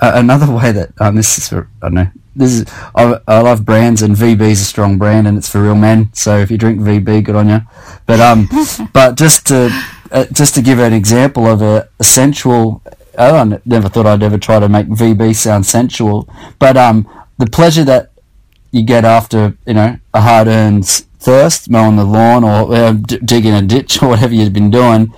uh, 0.00 0.12
another 0.14 0.52
way 0.54 0.70
that 0.70 0.92
um, 1.00 1.16
this 1.16 1.36
is 1.38 1.48
for, 1.48 1.68
I 1.82 1.86
don't 1.86 1.94
know 1.94 2.10
this 2.34 2.52
is 2.52 2.64
I, 2.94 3.20
I 3.28 3.40
love 3.40 3.64
brands 3.64 4.02
and 4.02 4.16
VB 4.16 4.40
is 4.42 4.60
a 4.60 4.64
strong 4.64 4.98
brand 4.98 5.26
and 5.26 5.36
it's 5.36 5.48
for 5.48 5.62
real 5.62 5.74
men. 5.74 6.10
So 6.12 6.38
if 6.38 6.50
you 6.50 6.58
drink 6.58 6.80
VB, 6.80 7.24
good 7.24 7.36
on 7.36 7.48
you. 7.48 7.60
But 8.06 8.20
um, 8.20 8.48
but 8.92 9.16
just 9.16 9.46
to 9.48 9.70
uh, 10.12 10.26
just 10.32 10.54
to 10.54 10.62
give 10.62 10.78
an 10.78 10.92
example 10.92 11.46
of 11.46 11.62
a, 11.62 11.88
a 11.98 12.04
sensual. 12.04 12.82
I 13.18 13.58
never 13.64 13.88
thought 13.88 14.06
I'd 14.06 14.22
ever 14.22 14.38
try 14.38 14.58
to 14.58 14.68
make 14.68 14.86
VB 14.86 15.34
sound 15.34 15.66
sensual, 15.66 16.28
but 16.58 16.76
um, 16.76 17.08
the 17.38 17.46
pleasure 17.46 17.84
that 17.84 18.10
you 18.70 18.82
get 18.82 19.04
after 19.04 19.54
you 19.66 19.74
know 19.74 19.98
a 20.14 20.20
hard 20.20 20.48
earned 20.48 20.86
thirst, 21.22 21.70
mowing 21.70 21.96
the 21.96 22.04
lawn 22.04 22.42
or 22.44 22.74
uh, 22.74 22.92
d- 22.92 23.18
digging 23.24 23.52
a 23.54 23.62
ditch 23.62 24.02
or 24.02 24.08
whatever 24.08 24.34
you've 24.34 24.52
been 24.52 24.70
doing, 24.70 25.12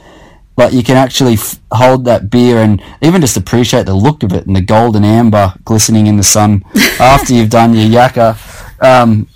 but 0.57 0.73
you 0.73 0.83
can 0.83 0.97
actually 0.97 1.35
f- 1.35 1.59
hold 1.73 2.05
that 2.05 2.31
beer 2.31 2.59
and 2.59 2.83
even 3.01 3.21
just 3.21 3.37
appreciate 3.37 3.87
the 3.87 3.95
look 3.95 4.23
of 4.23 4.33
it 4.33 4.47
and 4.47 4.55
the 4.55 4.61
golden 4.61 5.05
amber 5.05 5.55
glistening 5.65 6.07
in 6.07 6.17
the 6.17 6.23
sun 6.23 6.63
after 7.01 7.33
you've 7.33 7.51
done 7.51 7.75
your 7.75 7.89
yakka. 7.89 8.37
Um, 8.83 9.29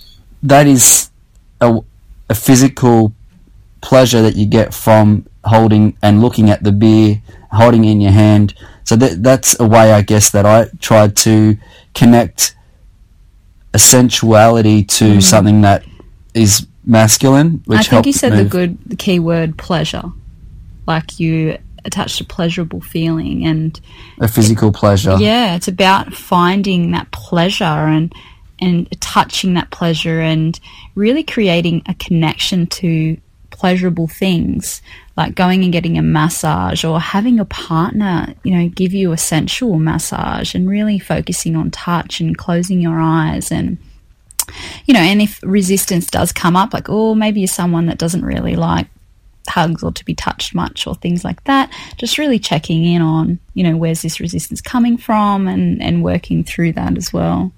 that 0.42 0.66
is 0.66 1.10
a, 1.60 1.80
a 2.28 2.34
physical 2.34 3.12
pleasure 3.80 4.22
that 4.22 4.36
you 4.36 4.46
get 4.46 4.74
from 4.74 5.26
holding 5.44 5.96
and 6.02 6.20
looking 6.20 6.50
at 6.50 6.62
the 6.62 6.72
beer, 6.72 7.22
holding 7.50 7.84
it 7.84 7.92
in 7.92 8.00
your 8.00 8.12
hand. 8.12 8.54
So 8.84 8.96
that 8.96 9.22
that's 9.22 9.58
a 9.60 9.66
way, 9.66 9.92
I 9.92 10.02
guess, 10.02 10.30
that 10.30 10.46
I 10.46 10.68
tried 10.80 11.16
to 11.18 11.56
connect 11.94 12.54
a 13.74 13.78
sensuality 13.78 14.84
to 14.84 15.04
mm. 15.16 15.22
something 15.22 15.60
that 15.62 15.84
is 16.34 16.66
masculine. 16.84 17.62
Which 17.66 17.80
I 17.80 17.82
think 17.82 18.06
you 18.06 18.12
said 18.12 18.32
move. 18.32 18.44
the 18.44 18.48
good, 18.50 18.78
the 18.86 18.96
key 18.96 19.18
word 19.18 19.58
pleasure. 19.58 20.04
Like 20.86 21.20
you 21.20 21.58
attached 21.84 22.20
a 22.20 22.24
pleasurable 22.24 22.80
feeling 22.80 23.44
and 23.44 23.78
a 24.18 24.28
physical 24.28 24.72
pleasure. 24.72 25.16
Yeah, 25.18 25.54
it's 25.54 25.68
about 25.68 26.14
finding 26.14 26.92
that 26.92 27.10
pleasure 27.10 27.64
and 27.64 28.12
and 28.60 28.88
touching 29.00 29.54
that 29.54 29.70
pleasure 29.70 30.20
and 30.20 30.58
really 30.94 31.22
creating 31.22 31.82
a 31.86 31.94
connection 31.94 32.66
to 32.66 33.16
pleasurable 33.50 34.08
things 34.08 34.82
like 35.18 35.34
going 35.34 35.64
and 35.64 35.72
getting 35.72 35.98
a 35.98 36.02
massage 36.02 36.84
or 36.84 37.00
having 37.00 37.40
a 37.40 37.44
partner, 37.44 38.32
you 38.44 38.56
know, 38.56 38.68
give 38.68 38.94
you 38.94 39.10
a 39.10 39.18
sensual 39.18 39.76
massage 39.76 40.54
and 40.54 40.70
really 40.70 41.00
focusing 41.00 41.56
on 41.56 41.72
touch 41.72 42.20
and 42.20 42.38
closing 42.38 42.80
your 42.80 43.00
eyes 43.00 43.50
and 43.50 43.78
you 44.86 44.94
know, 44.94 45.00
and 45.00 45.20
if 45.20 45.40
resistance 45.42 46.06
does 46.06 46.32
come 46.32 46.54
up, 46.54 46.72
like, 46.72 46.88
oh, 46.88 47.16
maybe 47.16 47.40
you're 47.40 47.48
someone 47.48 47.86
that 47.86 47.98
doesn't 47.98 48.24
really 48.24 48.54
like 48.54 48.86
hugs 49.48 49.82
or 49.82 49.90
to 49.90 50.04
be 50.04 50.14
touched 50.14 50.54
much 50.54 50.86
or 50.86 50.94
things 50.94 51.24
like 51.24 51.42
that, 51.44 51.70
just 51.96 52.16
really 52.16 52.38
checking 52.38 52.84
in 52.84 53.02
on, 53.02 53.40
you 53.54 53.64
know, 53.64 53.76
where's 53.76 54.02
this 54.02 54.20
resistance 54.20 54.60
coming 54.60 54.96
from 54.96 55.48
and, 55.48 55.82
and 55.82 56.04
working 56.04 56.44
through 56.44 56.72
that 56.72 56.96
as 56.96 57.12
well. 57.12 57.52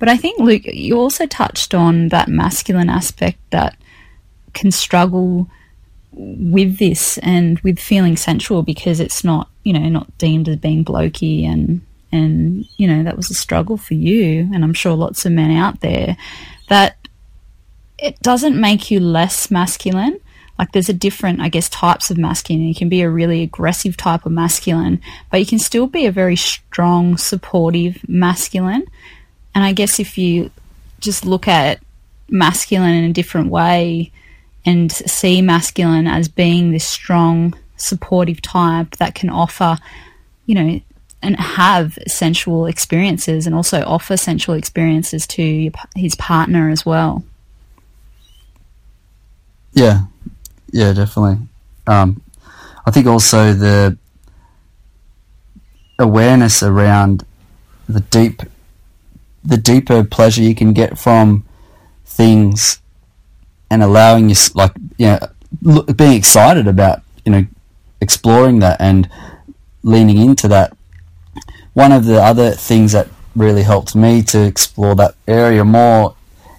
But 0.00 0.08
I 0.08 0.16
think, 0.16 0.40
Luke, 0.40 0.64
you 0.66 0.98
also 0.98 1.26
touched 1.26 1.74
on 1.74 2.08
that 2.08 2.28
masculine 2.28 2.90
aspect 2.90 3.38
that 3.50 3.76
can 4.52 4.72
struggle 4.72 5.48
with 6.12 6.78
this 6.78 7.18
and 7.18 7.58
with 7.60 7.78
feeling 7.78 8.16
sensual 8.16 8.62
because 8.62 9.00
it's 9.00 9.24
not, 9.24 9.48
you 9.64 9.72
know, 9.72 9.88
not 9.88 10.16
deemed 10.18 10.48
as 10.48 10.56
being 10.56 10.84
blokey 10.84 11.44
and 11.44 11.80
and 12.14 12.66
you 12.76 12.86
know 12.86 13.02
that 13.02 13.16
was 13.16 13.30
a 13.30 13.34
struggle 13.34 13.78
for 13.78 13.94
you 13.94 14.46
and 14.52 14.62
I'm 14.62 14.74
sure 14.74 14.92
lots 14.92 15.24
of 15.24 15.32
men 15.32 15.50
out 15.50 15.80
there 15.80 16.18
that 16.68 16.96
it 17.98 18.20
doesn't 18.20 18.60
make 18.60 18.90
you 18.90 19.00
less 19.00 19.50
masculine. 19.50 20.20
Like 20.58 20.72
there's 20.72 20.88
a 20.88 20.94
different, 20.94 21.40
I 21.40 21.48
guess, 21.48 21.68
types 21.68 22.10
of 22.10 22.18
masculine. 22.18 22.66
You 22.68 22.74
can 22.74 22.88
be 22.88 23.00
a 23.00 23.08
really 23.08 23.42
aggressive 23.42 23.96
type 23.96 24.26
of 24.26 24.32
masculine, 24.32 25.00
but 25.30 25.40
you 25.40 25.46
can 25.46 25.58
still 25.58 25.86
be 25.86 26.06
a 26.06 26.12
very 26.12 26.36
strong, 26.36 27.16
supportive 27.16 28.06
masculine. 28.08 28.86
And 29.54 29.64
I 29.64 29.72
guess 29.72 29.98
if 29.98 30.18
you 30.18 30.50
just 31.00 31.24
look 31.24 31.48
at 31.48 31.80
masculine 32.28 32.94
in 32.94 33.04
a 33.04 33.12
different 33.12 33.50
way, 33.50 34.12
and 34.64 34.92
see 34.92 35.42
masculine 35.42 36.06
as 36.06 36.28
being 36.28 36.70
this 36.70 36.86
strong, 36.86 37.54
supportive 37.76 38.40
type 38.40 38.96
that 38.96 39.14
can 39.14 39.28
offer, 39.28 39.78
you 40.46 40.54
know, 40.54 40.80
and 41.22 41.36
have 41.36 41.98
sensual 42.06 42.66
experiences 42.66 43.46
and 43.46 43.54
also 43.54 43.82
offer 43.84 44.16
sensual 44.16 44.54
experiences 44.54 45.26
to 45.26 45.70
his 45.94 46.14
partner 46.16 46.68
as 46.68 46.84
well. 46.84 47.24
Yeah, 49.72 50.02
yeah, 50.70 50.92
definitely. 50.92 51.46
Um, 51.86 52.22
I 52.84 52.90
think 52.90 53.06
also 53.06 53.54
the 53.54 53.96
awareness 55.98 56.62
around 56.62 57.24
the 57.88 58.00
deep, 58.00 58.42
the 59.44 59.56
deeper 59.56 60.04
pleasure 60.04 60.42
you 60.42 60.54
can 60.54 60.72
get 60.72 60.98
from 60.98 61.44
things 62.04 62.81
and 63.72 63.82
allowing 63.82 64.28
you 64.28 64.36
like 64.54 64.72
you 64.98 65.06
know 65.06 65.82
being 65.96 66.12
excited 66.12 66.66
about 66.68 67.00
you 67.24 67.32
know 67.32 67.46
exploring 68.00 68.58
that 68.60 68.80
and 68.80 69.08
leaning 69.82 70.18
into 70.18 70.46
that. 70.48 70.76
One 71.72 71.92
of 71.92 72.04
the 72.04 72.22
other 72.22 72.50
things 72.50 72.92
that 72.92 73.08
really 73.34 73.62
helped 73.62 73.94
me 73.96 74.22
to 74.22 74.44
explore 74.44 74.94
that 74.96 75.14
area 75.26 75.64
more 75.64 76.14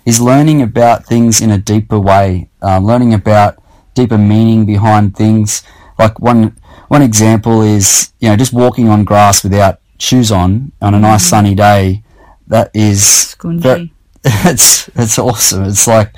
is 0.06 0.20
learning 0.20 0.62
about 0.62 1.06
things 1.06 1.40
in 1.40 1.52
a 1.52 1.58
deeper 1.58 2.00
way 2.00 2.50
um, 2.64 2.86
learning 2.86 3.14
about 3.14 3.62
deeper 3.94 4.18
meaning 4.18 4.66
behind 4.66 5.16
things. 5.16 5.62
Like 6.00 6.20
one 6.20 6.58
one 6.88 7.04
example 7.04 7.62
is 7.62 8.12
you 8.20 8.30
know 8.30 8.36
just 8.36 8.54
walking 8.54 8.90
on 8.90 9.04
grass 9.04 9.44
without 9.44 9.80
shoes 10.00 10.32
on 10.32 10.72
on 10.82 10.96
a 10.96 11.00
nice 11.00 11.26
mm. 11.26 11.30
sunny 11.30 11.56
day 11.56 12.04
that 12.48 12.72
is 12.74 13.36
that, 13.62 13.90
it's 14.24 14.90
it's 14.96 15.20
awesome. 15.20 15.66
It's 15.66 15.88
like 15.88 16.16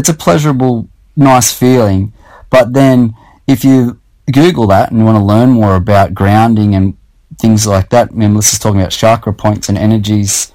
it's 0.00 0.08
a 0.08 0.14
pleasurable, 0.14 0.88
nice 1.14 1.52
feeling. 1.52 2.14
But 2.48 2.72
then 2.72 3.14
if 3.46 3.64
you 3.64 4.00
Google 4.32 4.66
that 4.68 4.90
and 4.90 4.98
you 4.98 5.04
want 5.04 5.18
to 5.18 5.24
learn 5.24 5.50
more 5.50 5.76
about 5.76 6.14
grounding 6.14 6.74
and 6.74 6.96
things 7.38 7.66
like 7.66 7.90
that, 7.90 8.08
I 8.10 8.14
mean, 8.14 8.32
Melissa's 8.32 8.58
talking 8.58 8.80
about 8.80 8.92
chakra 8.92 9.34
points 9.34 9.68
and 9.68 9.76
energies. 9.76 10.54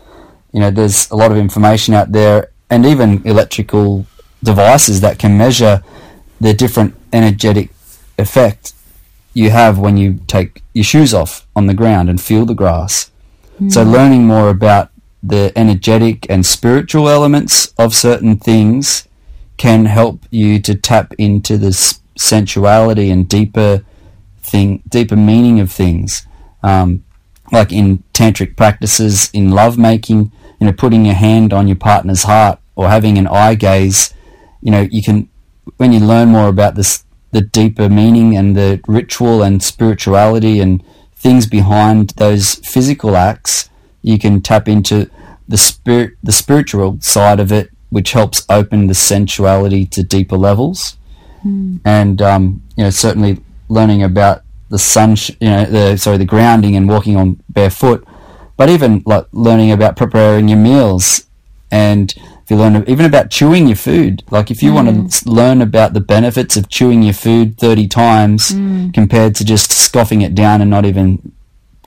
You 0.52 0.62
know, 0.62 0.72
there's 0.72 1.12
a 1.12 1.16
lot 1.16 1.32
of 1.32 1.38
information 1.38 1.94
out 1.94 2.12
there, 2.12 2.50
and 2.72 2.88
even 2.88 3.22
electrical 3.24 4.08
devices 4.44 5.02
that 5.02 5.20
can 5.20 5.38
measure 5.38 5.84
the 6.42 6.54
different 6.54 6.96
energetic 7.14 7.70
effect 8.18 8.74
you 9.36 9.52
have 9.52 9.78
when 9.78 9.96
you 9.96 10.22
take 10.26 10.64
your 10.74 10.84
shoes 10.84 11.14
off 11.14 11.46
on 11.56 11.68
the 11.68 11.76
ground 11.76 12.10
and 12.10 12.20
feel 12.20 12.46
the 12.46 12.56
grass. 12.56 13.12
Mm. 13.62 13.72
So, 13.72 13.84
learning 13.84 14.26
more 14.26 14.50
about 14.50 14.90
the 15.22 15.52
energetic 15.56 16.26
and 16.32 16.44
spiritual 16.46 17.10
elements 17.10 17.74
of 17.78 17.94
certain 17.94 18.38
things 18.38 19.08
can 19.58 19.86
help 19.86 20.26
you 20.32 20.60
to 20.62 20.76
tap 20.76 21.14
into 21.18 21.58
this 21.58 22.02
sensuality 22.18 23.10
and 23.12 23.28
deeper 23.28 23.84
thing, 24.40 24.84
deeper 24.88 25.16
meaning 25.16 25.60
of 25.60 25.72
things. 25.72 26.28
Um, 26.64 27.04
like 27.52 27.72
in 27.72 28.04
tantric 28.14 28.58
practices, 28.58 29.30
in 29.34 29.52
lovemaking, 29.52 30.32
you 30.60 30.68
know, 30.68 30.74
putting 30.74 31.06
your 31.06 31.16
hand 31.16 31.54
on 31.54 31.68
your 31.68 31.76
partner's 31.76 32.24
heart 32.24 32.60
or 32.76 32.90
having 32.90 33.18
an 33.18 33.28
eye 33.28 33.56
gaze, 33.56 34.14
you 34.62 34.72
know, 34.72 34.82
you 34.82 35.04
can, 35.04 35.30
when 35.78 35.94
you 35.94 36.00
learn 36.00 36.30
more 36.30 36.48
about 36.48 36.76
this, 36.76 37.04
the 37.32 37.42
deeper 37.42 37.90
meaning 37.90 38.36
and 38.36 38.56
the 38.56 38.82
ritual 38.88 39.44
and 39.44 39.62
spirituality 39.62 40.60
and 40.60 40.84
things 41.14 41.46
behind 41.46 42.12
those 42.12 42.56
physical 42.56 43.16
acts, 43.16 43.70
you 44.02 44.18
can 44.18 44.42
tap 44.42 44.68
into 44.68 45.10
the 45.48 45.58
spirit, 45.58 46.14
the 46.24 46.32
spiritual 46.32 46.98
side 47.02 47.40
of 47.40 47.52
it 47.52 47.70
which 47.90 48.12
helps 48.12 48.46
open 48.50 48.88
the 48.88 48.94
sensuality 48.94 49.86
to 49.88 50.04
deeper 50.04 50.38
levels. 50.38 50.98
Mm. 51.46 51.80
And 51.86 52.22
um, 52.22 52.64
you 52.76 52.84
know, 52.84 52.90
certainly 52.90 53.42
learning 53.70 54.04
about 54.04 54.44
the 54.70 54.80
sun, 54.80 55.16
you 55.40 55.50
know, 55.50 55.66
the 55.66 55.98
sorry, 55.98 56.18
the 56.18 56.26
grounding 56.26 56.76
and 56.76 56.90
walking 56.90 57.16
on 57.16 57.42
barefoot, 57.50 58.06
but 58.58 58.70
even 58.70 59.04
like 59.06 59.28
learning 59.32 59.72
about 59.72 59.96
preparing 59.96 60.48
your 60.48 60.60
meals 60.60 61.26
and 61.72 62.14
if 62.46 62.52
you 62.52 62.58
learn 62.58 62.84
even 62.88 63.08
about 63.08 63.32
chewing 63.32 63.66
your 63.66 63.76
food, 63.76 64.24
like 64.30 64.52
if 64.52 64.62
you 64.62 64.70
mm. 64.72 64.76
want 64.76 65.12
to 65.12 65.30
learn 65.30 65.64
about 65.64 65.94
the 65.94 66.00
benefits 66.00 66.56
of 66.56 66.70
chewing 66.70 67.02
your 67.02 67.16
food 67.16 67.58
30 67.58 67.88
times 67.88 68.52
mm. 68.52 68.94
compared 68.94 69.34
to 69.36 69.44
just 69.44 69.72
scoffing 69.72 70.22
it 70.22 70.36
down 70.36 70.62
and 70.62 70.70
not 70.70 70.86
even 70.86 71.32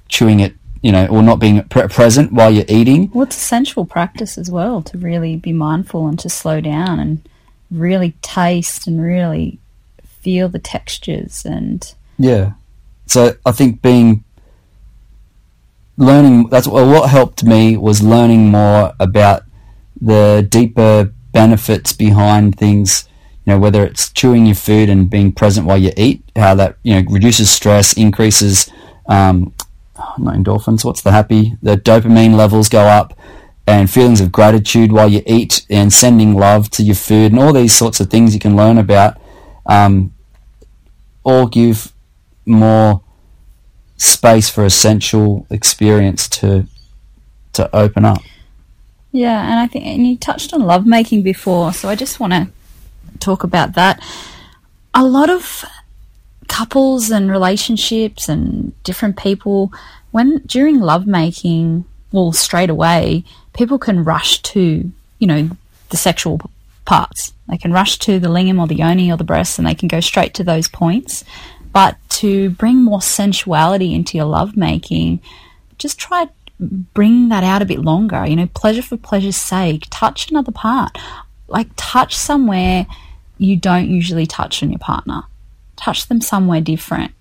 chewing 0.08 0.40
it 0.40 0.56
you 0.82 0.92
know, 0.92 1.06
or 1.06 1.22
not 1.22 1.38
being 1.38 1.62
pre- 1.64 1.88
present 1.88 2.32
while 2.32 2.50
you're 2.50 2.64
eating. 2.68 3.10
Well, 3.12 3.26
it's 3.26 3.36
a 3.36 3.40
sensual 3.40 3.84
practice 3.84 4.38
as 4.38 4.50
well 4.50 4.82
to 4.82 4.98
really 4.98 5.36
be 5.36 5.52
mindful 5.52 6.06
and 6.06 6.18
to 6.20 6.28
slow 6.28 6.60
down 6.60 7.00
and 7.00 7.28
really 7.70 8.12
taste 8.22 8.86
and 8.86 9.02
really 9.02 9.58
feel 10.20 10.48
the 10.48 10.58
textures 10.58 11.44
and 11.44 11.94
yeah. 12.18 12.52
So 13.06 13.36
I 13.46 13.52
think 13.52 13.80
being 13.80 14.24
learning 15.96 16.48
that's 16.48 16.68
well, 16.68 16.88
what 16.88 17.10
helped 17.10 17.44
me 17.44 17.76
was 17.76 18.02
learning 18.02 18.50
more 18.50 18.92
about 19.00 19.42
the 20.00 20.46
deeper 20.48 21.12
benefits 21.32 21.92
behind 21.92 22.58
things. 22.58 23.08
You 23.44 23.54
know, 23.54 23.58
whether 23.58 23.84
it's 23.84 24.10
chewing 24.10 24.46
your 24.46 24.54
food 24.54 24.90
and 24.90 25.08
being 25.08 25.32
present 25.32 25.66
while 25.66 25.78
you 25.78 25.92
eat, 25.96 26.22
how 26.36 26.54
that 26.56 26.76
you 26.82 26.94
know 26.94 27.10
reduces 27.10 27.50
stress, 27.50 27.94
increases 27.94 28.70
um, 29.08 29.54
not 30.18 30.34
endorphins, 30.34 30.84
what's 30.84 31.02
the 31.02 31.12
happy? 31.12 31.56
The 31.62 31.76
dopamine 31.76 32.34
levels 32.34 32.68
go 32.68 32.86
up 32.86 33.18
and 33.66 33.90
feelings 33.90 34.20
of 34.20 34.32
gratitude 34.32 34.92
while 34.92 35.08
you 35.08 35.22
eat 35.26 35.66
and 35.68 35.92
sending 35.92 36.34
love 36.34 36.70
to 36.70 36.82
your 36.82 36.94
food 36.94 37.32
and 37.32 37.40
all 37.40 37.52
these 37.52 37.74
sorts 37.74 38.00
of 38.00 38.08
things 38.08 38.32
you 38.32 38.40
can 38.40 38.56
learn 38.56 38.78
about 38.78 39.20
um, 39.66 40.14
all 41.22 41.46
give 41.46 41.92
more 42.46 43.02
space 43.98 44.48
for 44.48 44.64
a 44.64 44.70
sensual 44.70 45.46
experience 45.50 46.28
to 46.28 46.66
to 47.52 47.76
open 47.76 48.04
up. 48.04 48.22
Yeah, 49.12 49.42
and 49.42 49.58
I 49.58 49.66
think 49.66 49.84
and 49.84 50.06
you 50.06 50.16
touched 50.16 50.54
on 50.54 50.62
lovemaking 50.62 51.22
before, 51.22 51.72
so 51.72 51.88
I 51.88 51.94
just 51.94 52.20
want 52.20 52.32
to 52.32 52.48
talk 53.18 53.44
about 53.44 53.74
that. 53.74 54.02
A 54.94 55.04
lot 55.04 55.28
of 55.28 55.64
couples 56.48 57.10
and 57.10 57.30
relationships 57.30 58.28
and 58.28 58.72
different 58.82 59.16
people 59.16 59.72
when 60.10 60.38
during 60.46 60.80
lovemaking 60.80 61.84
well 62.10 62.32
straight 62.32 62.70
away 62.70 63.22
people 63.52 63.78
can 63.78 64.02
rush 64.04 64.40
to 64.42 64.90
you 65.18 65.26
know 65.26 65.50
the 65.90 65.96
sexual 65.96 66.40
parts. 66.84 67.32
They 67.48 67.58
can 67.58 67.72
rush 67.72 67.98
to 68.00 68.18
the 68.18 68.28
lingam 68.28 68.60
or 68.60 68.66
the 68.66 68.76
yoni 68.76 69.10
or 69.10 69.16
the 69.16 69.24
breast 69.24 69.58
and 69.58 69.66
they 69.66 69.74
can 69.74 69.88
go 69.88 70.00
straight 70.00 70.34
to 70.34 70.44
those 70.44 70.68
points. 70.68 71.24
But 71.72 71.96
to 72.10 72.50
bring 72.50 72.82
more 72.82 73.00
sensuality 73.00 73.94
into 73.94 74.16
your 74.16 74.26
lovemaking 74.26 75.20
just 75.76 75.98
try 75.98 76.28
bring 76.58 77.28
that 77.28 77.44
out 77.44 77.62
a 77.62 77.64
bit 77.64 77.78
longer 77.78 78.26
you 78.26 78.34
know 78.34 78.48
pleasure 78.48 78.82
for 78.82 78.96
pleasure's 78.96 79.36
sake 79.36 79.86
touch 79.90 80.30
another 80.30 80.52
part. 80.52 80.96
Like 81.46 81.68
touch 81.76 82.16
somewhere 82.16 82.86
you 83.38 83.56
don't 83.56 83.88
usually 83.88 84.26
touch 84.26 84.62
on 84.62 84.70
your 84.70 84.78
partner 84.78 85.22
touch 85.78 86.08
them 86.08 86.20
somewhere 86.20 86.60
different. 86.60 87.12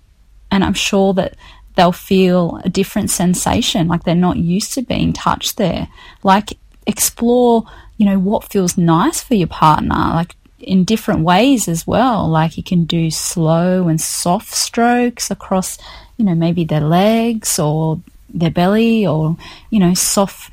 And 0.50 0.64
I'm 0.64 0.74
sure 0.74 1.14
that 1.14 1.34
they'll 1.76 1.92
feel 1.92 2.60
a 2.64 2.68
different 2.68 3.10
sensation, 3.10 3.88
like 3.88 4.04
they're 4.04 4.14
not 4.14 4.36
used 4.36 4.72
to 4.74 4.82
being 4.82 5.12
touched 5.12 5.56
there. 5.56 5.88
Like 6.22 6.58
explore, 6.86 7.64
you 7.96 8.06
know, 8.06 8.18
what 8.18 8.50
feels 8.50 8.76
nice 8.76 9.22
for 9.22 9.34
your 9.34 9.46
partner, 9.46 9.94
like 9.94 10.34
in 10.58 10.84
different 10.84 11.20
ways 11.20 11.68
as 11.68 11.86
well. 11.86 12.28
Like 12.28 12.56
you 12.56 12.62
can 12.62 12.84
do 12.84 13.10
slow 13.10 13.86
and 13.88 14.00
soft 14.00 14.52
strokes 14.52 15.30
across, 15.30 15.78
you 16.16 16.24
know, 16.24 16.34
maybe 16.34 16.64
their 16.64 16.80
legs 16.80 17.58
or 17.58 18.00
their 18.28 18.50
belly 18.50 19.06
or, 19.06 19.36
you 19.70 19.78
know, 19.78 19.94
soft 19.94 20.52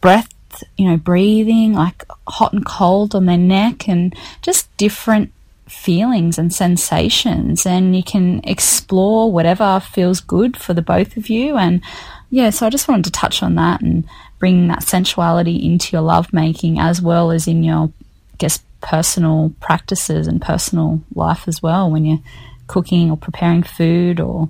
breath, 0.00 0.28
you 0.76 0.88
know, 0.88 0.96
breathing, 0.96 1.74
like 1.74 2.04
hot 2.26 2.52
and 2.52 2.66
cold 2.66 3.14
on 3.14 3.26
their 3.26 3.38
neck 3.38 3.88
and 3.88 4.14
just 4.42 4.74
different 4.76 5.32
feelings 5.68 6.38
and 6.38 6.52
sensations 6.52 7.66
and 7.66 7.94
you 7.94 8.02
can 8.02 8.40
explore 8.44 9.30
whatever 9.30 9.80
feels 9.80 10.20
good 10.20 10.56
for 10.56 10.74
the 10.74 10.82
both 10.82 11.16
of 11.16 11.28
you. 11.28 11.56
And 11.56 11.82
yeah 12.30 12.50
so 12.50 12.66
i 12.66 12.70
just 12.70 12.88
wanted 12.88 13.04
to 13.06 13.10
touch 13.10 13.42
on 13.42 13.54
that 13.54 13.80
and 13.80 14.04
bring 14.38 14.68
that 14.68 14.82
sensuality 14.82 15.64
into 15.64 15.96
your 15.96 16.02
lovemaking 16.02 16.78
as 16.78 17.00
well 17.00 17.30
as 17.30 17.48
in 17.48 17.62
your 17.62 17.84
I 17.86 18.36
guess 18.36 18.60
personal 18.80 19.52
practices 19.60 20.26
and 20.28 20.40
personal 20.40 21.02
life 21.14 21.48
as 21.48 21.62
well. 21.62 21.90
When 21.90 22.04
you're 22.04 22.20
cooking 22.68 23.10
or 23.10 23.16
preparing 23.16 23.62
food 23.62 24.20
or 24.20 24.48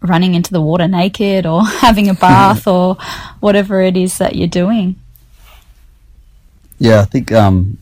running 0.00 0.34
into 0.34 0.50
the 0.50 0.60
water 0.60 0.88
naked 0.88 1.46
or 1.46 1.64
having 1.66 2.08
a 2.08 2.14
bath 2.14 2.66
or 2.76 2.96
whatever 3.40 3.80
it 3.80 3.96
is 3.96 4.18
that 4.18 4.36
you're 4.36 4.48
doing. 4.48 4.96
Yeah 6.78 7.02
i 7.02 7.04
think 7.04 7.30
um 7.30 7.78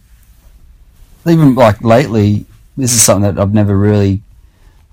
even 1.30 1.54
like 1.54 1.82
lately, 1.82 2.46
this 2.76 2.92
is 2.92 3.02
something 3.02 3.34
that 3.34 3.40
I've 3.40 3.54
never 3.54 3.76
really, 3.76 4.22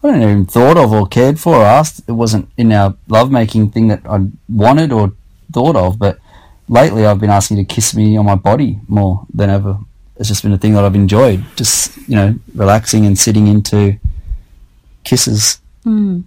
I 0.04 0.08
don't 0.08 0.22
even 0.22 0.46
thought 0.46 0.78
of 0.78 0.92
or 0.92 1.08
cared 1.08 1.40
for 1.40 1.58
or 1.58 1.66
asked. 1.66 2.02
It 2.08 2.14
wasn't 2.14 2.50
in 2.58 2.72
our 2.72 2.96
lovemaking 3.08 3.72
thing 3.72 3.88
that 3.88 4.02
I 4.06 4.28
wanted 4.50 4.92
or 4.92 5.14
thought 5.52 5.76
of, 5.76 6.00
but 6.00 6.20
lately 6.68 7.06
I've 7.06 7.20
been 7.20 7.30
asking 7.30 7.58
you 7.58 7.66
to 7.66 7.74
kiss 7.74 7.96
me 7.96 8.18
on 8.18 8.26
my 8.26 8.36
body 8.36 8.80
more 8.88 9.26
than 9.34 9.50
ever. 9.50 9.78
It's 10.18 10.30
just 10.30 10.44
been 10.44 10.54
a 10.54 10.58
thing 10.58 10.74
that 10.74 10.86
I've 10.86 10.96
enjoyed, 10.96 11.44
just 11.56 11.96
you 12.08 12.16
know, 12.16 12.36
relaxing 12.54 13.06
and 13.06 13.18
sitting 13.18 13.48
into 13.48 13.98
kisses. 15.04 15.60
Mm. 15.86 16.24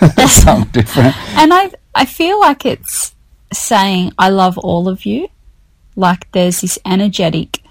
That's 0.00 0.32
something 0.42 0.70
different. 0.72 1.16
And 1.36 1.54
I, 1.54 1.70
I 1.94 2.04
feel 2.04 2.40
like 2.40 2.66
it's 2.66 3.14
saying 3.52 4.12
I 4.18 4.30
love 4.30 4.58
all 4.58 4.88
of 4.88 5.06
you. 5.06 5.28
Like 5.96 6.30
there's 6.32 6.60
this 6.60 6.78
energetic 6.84 7.63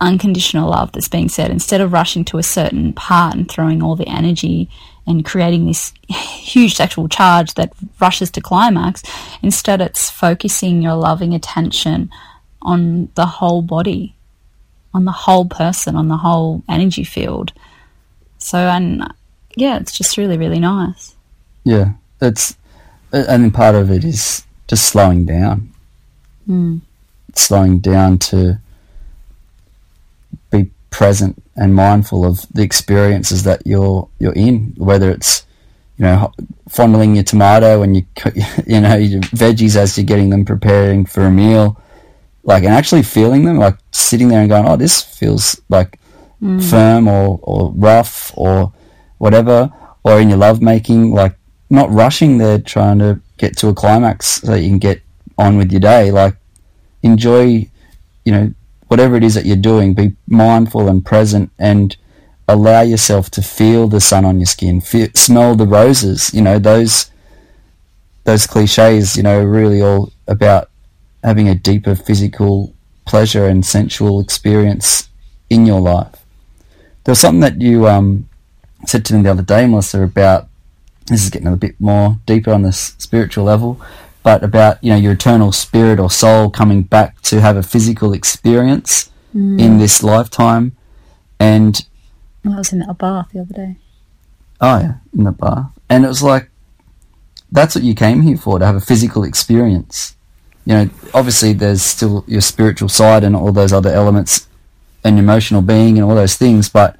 unconditional 0.00 0.70
love 0.70 0.92
that's 0.92 1.08
being 1.08 1.28
said 1.28 1.50
instead 1.50 1.80
of 1.80 1.92
rushing 1.92 2.24
to 2.24 2.38
a 2.38 2.42
certain 2.42 2.92
part 2.92 3.34
and 3.34 3.50
throwing 3.50 3.82
all 3.82 3.96
the 3.96 4.08
energy 4.08 4.68
and 5.06 5.24
creating 5.24 5.66
this 5.66 5.92
huge 6.08 6.74
sexual 6.74 7.08
charge 7.08 7.54
that 7.54 7.72
rushes 8.00 8.30
to 8.30 8.40
climax 8.40 9.02
instead 9.42 9.80
it's 9.80 10.10
focusing 10.10 10.82
your 10.82 10.94
loving 10.94 11.34
attention 11.34 12.10
on 12.62 13.08
the 13.14 13.26
whole 13.26 13.62
body 13.62 14.14
on 14.94 15.04
the 15.04 15.12
whole 15.12 15.44
person 15.44 15.96
on 15.96 16.08
the 16.08 16.16
whole 16.16 16.62
energy 16.68 17.04
field. 17.04 17.52
So 18.38 18.58
and 18.58 19.12
yeah 19.56 19.78
it's 19.78 19.96
just 19.96 20.16
really 20.16 20.38
really 20.38 20.60
nice. 20.60 21.16
Yeah 21.64 21.92
it's 22.20 22.56
I 23.12 23.18
and 23.18 23.52
part 23.52 23.74
of 23.74 23.90
it 23.90 24.04
is 24.04 24.44
just 24.68 24.86
slowing 24.86 25.24
down. 25.24 25.72
Mm. 26.48 26.80
slowing 27.34 27.78
down 27.78 28.16
to 28.18 28.58
present 30.90 31.42
and 31.56 31.74
mindful 31.74 32.24
of 32.24 32.46
the 32.52 32.62
experiences 32.62 33.42
that 33.42 33.66
you're 33.66 34.08
you're 34.18 34.32
in, 34.34 34.74
whether 34.76 35.10
it's 35.10 35.44
you 35.96 36.04
know 36.04 36.32
fondling 36.68 37.14
your 37.14 37.24
tomato 37.24 37.82
and 37.82 37.96
you 37.96 38.06
you 38.66 38.80
know 38.80 38.96
your 38.96 39.20
veggies 39.22 39.76
as 39.76 39.96
you're 39.96 40.04
getting 40.04 40.30
them 40.30 40.44
preparing 40.44 41.04
for 41.04 41.24
a 41.24 41.30
meal, 41.30 41.80
like 42.42 42.64
and 42.64 42.72
actually 42.72 43.02
feeling 43.02 43.44
them, 43.44 43.58
like 43.58 43.76
sitting 43.92 44.28
there 44.28 44.40
and 44.40 44.48
going, 44.48 44.66
oh, 44.66 44.76
this 44.76 45.02
feels 45.02 45.60
like 45.68 45.98
mm. 46.42 46.62
firm 46.70 47.08
or 47.08 47.38
or 47.42 47.72
rough 47.72 48.32
or 48.36 48.72
whatever, 49.18 49.72
or 50.04 50.20
in 50.20 50.28
your 50.28 50.38
love 50.38 50.62
making, 50.62 51.12
like 51.12 51.36
not 51.70 51.90
rushing 51.90 52.38
there 52.38 52.58
trying 52.58 52.98
to 52.98 53.20
get 53.36 53.56
to 53.58 53.68
a 53.68 53.74
climax 53.74 54.40
so 54.42 54.54
you 54.54 54.68
can 54.68 54.78
get 54.78 55.02
on 55.36 55.56
with 55.56 55.70
your 55.70 55.80
day, 55.80 56.10
like 56.10 56.36
enjoy, 57.02 57.68
you 58.24 58.32
know, 58.32 58.52
whatever 58.88 59.16
it 59.16 59.24
is 59.24 59.34
that 59.34 59.46
you're 59.46 59.56
doing, 59.56 59.94
be 59.94 60.16
mindful 60.26 60.88
and 60.88 61.04
present 61.04 61.50
and 61.58 61.96
allow 62.48 62.80
yourself 62.80 63.30
to 63.30 63.42
feel 63.42 63.86
the 63.86 64.00
sun 64.00 64.24
on 64.24 64.38
your 64.38 64.46
skin, 64.46 64.80
feel, 64.80 65.08
smell 65.14 65.54
the 65.54 65.66
roses. 65.66 66.32
You 66.34 66.42
know, 66.42 66.58
those 66.58 67.10
those 68.24 68.46
cliches, 68.46 69.16
you 69.16 69.22
know, 69.22 69.42
really 69.42 69.80
all 69.80 70.12
about 70.26 70.70
having 71.22 71.48
a 71.48 71.54
deeper 71.54 71.94
physical 71.94 72.74
pleasure 73.06 73.46
and 73.46 73.64
sensual 73.64 74.20
experience 74.20 75.08
in 75.48 75.64
your 75.64 75.80
life. 75.80 76.14
There 77.04 77.12
was 77.12 77.20
something 77.20 77.40
that 77.40 77.60
you 77.60 77.88
um, 77.88 78.28
said 78.86 79.04
to 79.06 79.14
me 79.14 79.22
the 79.22 79.30
other 79.30 79.42
day, 79.42 79.66
Melissa, 79.66 80.02
about 80.02 80.48
this 81.06 81.24
is 81.24 81.30
getting 81.30 81.48
a 81.48 81.56
bit 81.56 81.80
more 81.80 82.18
deeper 82.26 82.52
on 82.52 82.62
this 82.62 82.94
spiritual 82.98 83.44
level, 83.44 83.80
but 84.28 84.44
about 84.44 84.76
you 84.84 84.90
know 84.90 84.96
your 84.98 85.12
eternal 85.12 85.52
spirit 85.52 85.98
or 85.98 86.10
soul 86.10 86.50
coming 86.50 86.82
back 86.82 87.18
to 87.22 87.40
have 87.40 87.56
a 87.56 87.62
physical 87.62 88.12
experience 88.12 89.10
mm. 89.34 89.58
in 89.58 89.78
this 89.78 90.02
lifetime. 90.02 90.76
And 91.40 91.74
I 92.44 92.58
was 92.58 92.70
in 92.70 92.82
a 92.82 92.92
bath 92.92 93.28
the 93.32 93.40
other 93.40 93.54
day. 93.54 93.76
Oh 94.60 94.80
yeah, 94.80 94.94
in 95.16 95.24
the 95.24 95.32
bath, 95.32 95.70
and 95.88 96.04
it 96.04 96.08
was 96.08 96.22
like 96.22 96.50
that's 97.50 97.74
what 97.74 97.82
you 97.82 97.94
came 97.94 98.20
here 98.20 98.36
for 98.36 98.58
to 98.58 98.66
have 98.66 98.76
a 98.76 98.82
physical 98.82 99.24
experience. 99.24 100.14
You 100.66 100.74
know, 100.74 100.90
obviously 101.14 101.54
there's 101.54 101.80
still 101.80 102.22
your 102.26 102.42
spiritual 102.42 102.90
side 102.90 103.24
and 103.24 103.34
all 103.34 103.50
those 103.50 103.72
other 103.72 103.90
elements, 103.90 104.46
and 105.04 105.18
emotional 105.18 105.62
being 105.62 105.96
and 105.96 106.04
all 106.04 106.14
those 106.14 106.36
things, 106.36 106.68
but 106.68 106.96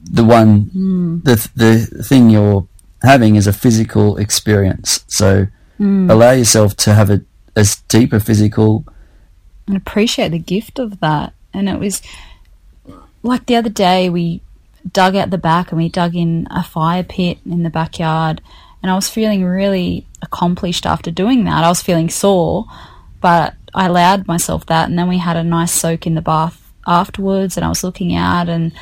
the 0.00 0.24
one 0.24 0.64
mm. 0.74 1.22
the 1.22 1.36
the 1.54 2.02
thing 2.02 2.30
you're 2.30 2.66
having 3.02 3.36
is 3.36 3.46
a 3.46 3.52
physical 3.52 4.16
experience. 4.16 5.04
So 5.06 5.46
Mm. 5.82 6.08
Allow 6.08 6.30
yourself 6.30 6.76
to 6.76 6.94
have 6.94 7.10
a 7.10 7.22
as 7.54 7.76
deeper 7.88 8.18
physical 8.20 8.86
and 9.66 9.76
appreciate 9.76 10.30
the 10.30 10.38
gift 10.38 10.78
of 10.78 11.00
that. 11.00 11.32
And 11.52 11.68
it 11.68 11.78
was 11.78 12.02
like 13.22 13.46
the 13.46 13.56
other 13.56 13.68
day 13.68 14.08
we 14.08 14.40
dug 14.90 15.14
out 15.14 15.30
the 15.30 15.38
back 15.38 15.70
and 15.70 15.78
we 15.78 15.88
dug 15.88 16.14
in 16.14 16.46
a 16.50 16.62
fire 16.62 17.02
pit 17.02 17.38
in 17.46 17.62
the 17.62 17.70
backyard 17.70 18.40
and 18.82 18.90
I 18.90 18.94
was 18.94 19.08
feeling 19.08 19.44
really 19.44 20.06
accomplished 20.22 20.86
after 20.86 21.10
doing 21.10 21.44
that. 21.44 21.64
I 21.64 21.68
was 21.68 21.82
feeling 21.82 22.10
sore, 22.10 22.66
but 23.20 23.54
I 23.74 23.86
allowed 23.86 24.26
myself 24.26 24.66
that 24.66 24.88
and 24.88 24.98
then 24.98 25.08
we 25.08 25.18
had 25.18 25.36
a 25.36 25.44
nice 25.44 25.72
soak 25.72 26.06
in 26.06 26.14
the 26.14 26.22
bath 26.22 26.72
afterwards 26.86 27.56
and 27.56 27.64
I 27.64 27.68
was 27.68 27.84
looking 27.84 28.14
out 28.14 28.48
and 28.48 28.72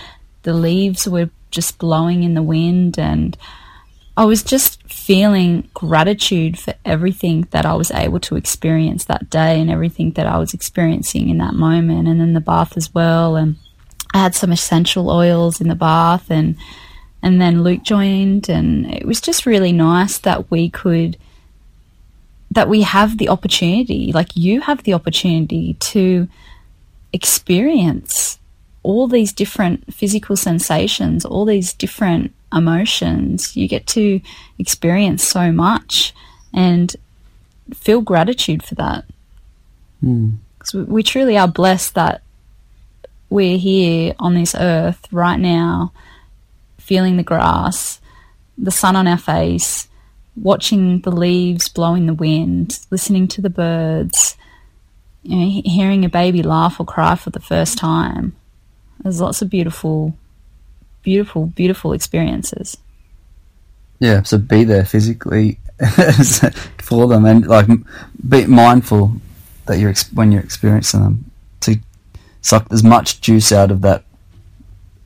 the 0.43 0.55
leaves 0.55 1.07
were 1.07 1.31
just 1.51 1.79
blowing 1.79 2.23
in 2.23 2.35
the 2.35 2.43
wind 2.43 2.99
and 2.99 3.37
I 4.21 4.25
was 4.25 4.43
just 4.43 4.83
feeling 4.83 5.71
gratitude 5.73 6.59
for 6.59 6.75
everything 6.85 7.49
that 7.53 7.65
I 7.65 7.73
was 7.73 7.91
able 7.91 8.21
to 8.21 8.37
experience 8.37 9.07
that 9.07 9.31
day 9.31 9.59
and 9.59 9.71
everything 9.71 10.11
that 10.11 10.27
I 10.27 10.37
was 10.37 10.53
experiencing 10.53 11.31
in 11.31 11.39
that 11.39 11.55
moment, 11.55 12.07
and 12.07 12.21
then 12.21 12.35
the 12.35 12.41
bath 12.41 12.77
as 12.77 12.93
well. 12.93 13.35
And 13.35 13.57
I 14.13 14.19
had 14.19 14.35
some 14.35 14.53
essential 14.53 15.09
oils 15.09 15.59
in 15.63 15.69
the 15.69 15.75
bath, 15.75 16.31
and 16.31 16.57
and 17.23 17.41
then 17.41 17.63
Luke 17.63 17.83
joined, 17.83 18.51
and 18.51 18.93
it 18.93 19.07
was 19.07 19.23
just 19.23 19.47
really 19.47 19.73
nice 19.73 20.19
that 20.19 20.51
we 20.51 20.69
could 20.69 21.17
that 22.51 22.69
we 22.69 22.83
have 22.83 23.17
the 23.17 23.31
opportunity, 23.31 24.13
like 24.13 24.37
you 24.37 24.61
have 24.61 24.83
the 24.83 24.93
opportunity 24.93 25.79
to 25.81 26.29
experience 27.15 28.40
all 28.83 29.09
these 29.09 29.33
different 29.33 29.93
physical 29.93 30.37
sensations, 30.37 31.25
all 31.25 31.45
these 31.45 31.73
different 31.73 32.33
emotions. 32.53 33.57
You 33.57 33.69
get 33.69 33.87
to 33.89 34.21
experience 34.59 35.23
so 35.23 35.53
much 35.53 36.15
and 36.53 36.95
feel 37.75 38.01
gratitude 38.01 38.63
for 38.63 38.75
that. 38.77 39.05
Mm. 40.05 40.39
we, 40.75 40.83
we 40.83 41.03
truly 41.03 41.37
are 41.37 41.49
blessed 41.49 41.95
that 41.95 42.23
we're 43.29 43.59
here 43.59 44.15
on 44.19 44.35
this 44.35 44.55
earth 44.55 45.07
right 45.13 45.39
now, 45.39 45.93
feeling 46.79 47.17
the 47.17 47.23
grass, 47.23 48.01
the 48.59 48.73
sun 48.73 48.97
on 48.97 49.07
our 49.07 49.19
face, 49.19 49.89
watching 50.37 51.01
the 51.01 51.13
leaves 51.13 51.69
blow 51.69 51.95
in 51.95 52.07
the 52.07 52.15
wind, 52.15 52.81
listening 52.91 53.29
to 53.29 53.41
the 53.41 53.51
birds, 53.51 54.37
you 55.23 55.37
know, 55.37 55.63
hearing 55.65 56.05
a 56.05 56.09
baby 56.09 56.43
laugh 56.43 56.81
or 56.81 56.87
cry 56.87 57.15
for 57.15 57.31
the 57.31 57.41
first 57.41 57.79
time. 57.79 58.35
There's 59.03 59.21
lots 59.21 59.43
of 59.43 59.51
beautiful 59.51 60.15
beautiful, 61.03 61.47
beautiful 61.47 61.93
experiences. 61.93 62.77
Yeah, 63.99 64.23
so 64.23 64.39
be 64.39 64.65
there 64.65 64.85
physically 64.85 65.59
for 66.79 67.07
them, 67.07 67.25
and 67.27 67.47
like 67.47 67.69
be 68.29 68.47
mindful 68.47 69.13
that 69.67 69.79
you're 69.79 69.95
when 70.15 70.33
you're 70.33 70.43
experiencing 70.43 71.03
them 71.03 71.31
to 71.61 71.79
suck 72.41 72.67
as 72.73 72.83
much 72.83 73.21
juice 73.21 73.53
out 73.53 73.71
of 73.71 73.83
that 73.83 74.05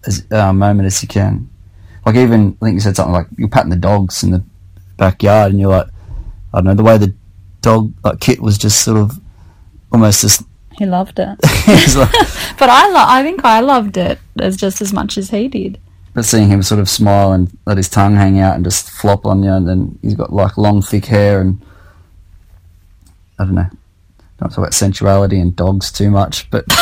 as, 0.07 0.25
uh, 0.31 0.53
moment 0.53 0.87
as 0.87 1.03
you 1.03 1.09
can. 1.09 1.49
Like 2.07 2.15
even 2.17 2.57
I 2.61 2.67
think 2.67 2.75
you 2.75 2.81
said 2.81 2.97
something 2.97 3.13
like 3.13 3.27
you're 3.37 3.49
patting 3.49 3.71
the 3.71 3.77
dogs 3.77 4.23
in 4.23 4.31
the 4.31 4.45
backyard, 4.97 5.51
and 5.51 5.61
you're 5.61 5.71
like, 5.71 5.89
I 6.53 6.59
don't 6.59 6.67
know, 6.67 6.75
the 6.75 6.85
way 6.85 6.99
the 6.99 7.15
dog, 7.61 7.93
like 8.05 8.21
Kit, 8.21 8.41
was 8.41 8.59
just 8.59 8.83
sort 8.85 8.99
of 8.99 9.21
almost 9.93 10.21
just. 10.21 10.43
He 10.79 10.87
loved 10.87 11.19
it. 11.19 11.29
like- 11.97 12.11
But 12.59 12.69
I, 12.71 12.89
lo- 12.89 13.05
I 13.07 13.23
think 13.23 13.45
I 13.45 13.61
loved 13.61 13.97
it 13.97 14.19
as 14.41 14.57
just 14.57 14.81
as 14.81 14.93
much 14.93 15.17
as 15.19 15.31
he 15.31 15.49
did. 15.49 15.79
but 16.15 16.25
seeing 16.25 16.49
him 16.49 16.63
sort 16.63 16.81
of 16.81 16.89
smile 16.89 17.33
and 17.33 17.57
let 17.67 17.77
his 17.77 17.89
tongue 17.89 18.15
hang 18.17 18.39
out 18.39 18.55
and 18.57 18.65
just 18.65 18.91
flop 18.91 19.27
on 19.27 19.43
you, 19.43 19.51
and 19.53 19.67
then 19.69 19.99
he's 20.03 20.15
got 20.15 20.33
like 20.33 20.57
long, 20.59 20.83
thick 20.83 21.05
hair, 21.07 21.41
and 21.41 21.61
I 23.39 23.45
don't 23.45 23.55
know. 23.55 23.67
Don't 24.41 24.49
talk 24.51 24.59
about 24.59 24.75
sensuality 24.75 25.41
and 25.41 25.55
dogs 25.55 25.91
too 25.93 26.11
much, 26.11 26.51
but 26.51 26.65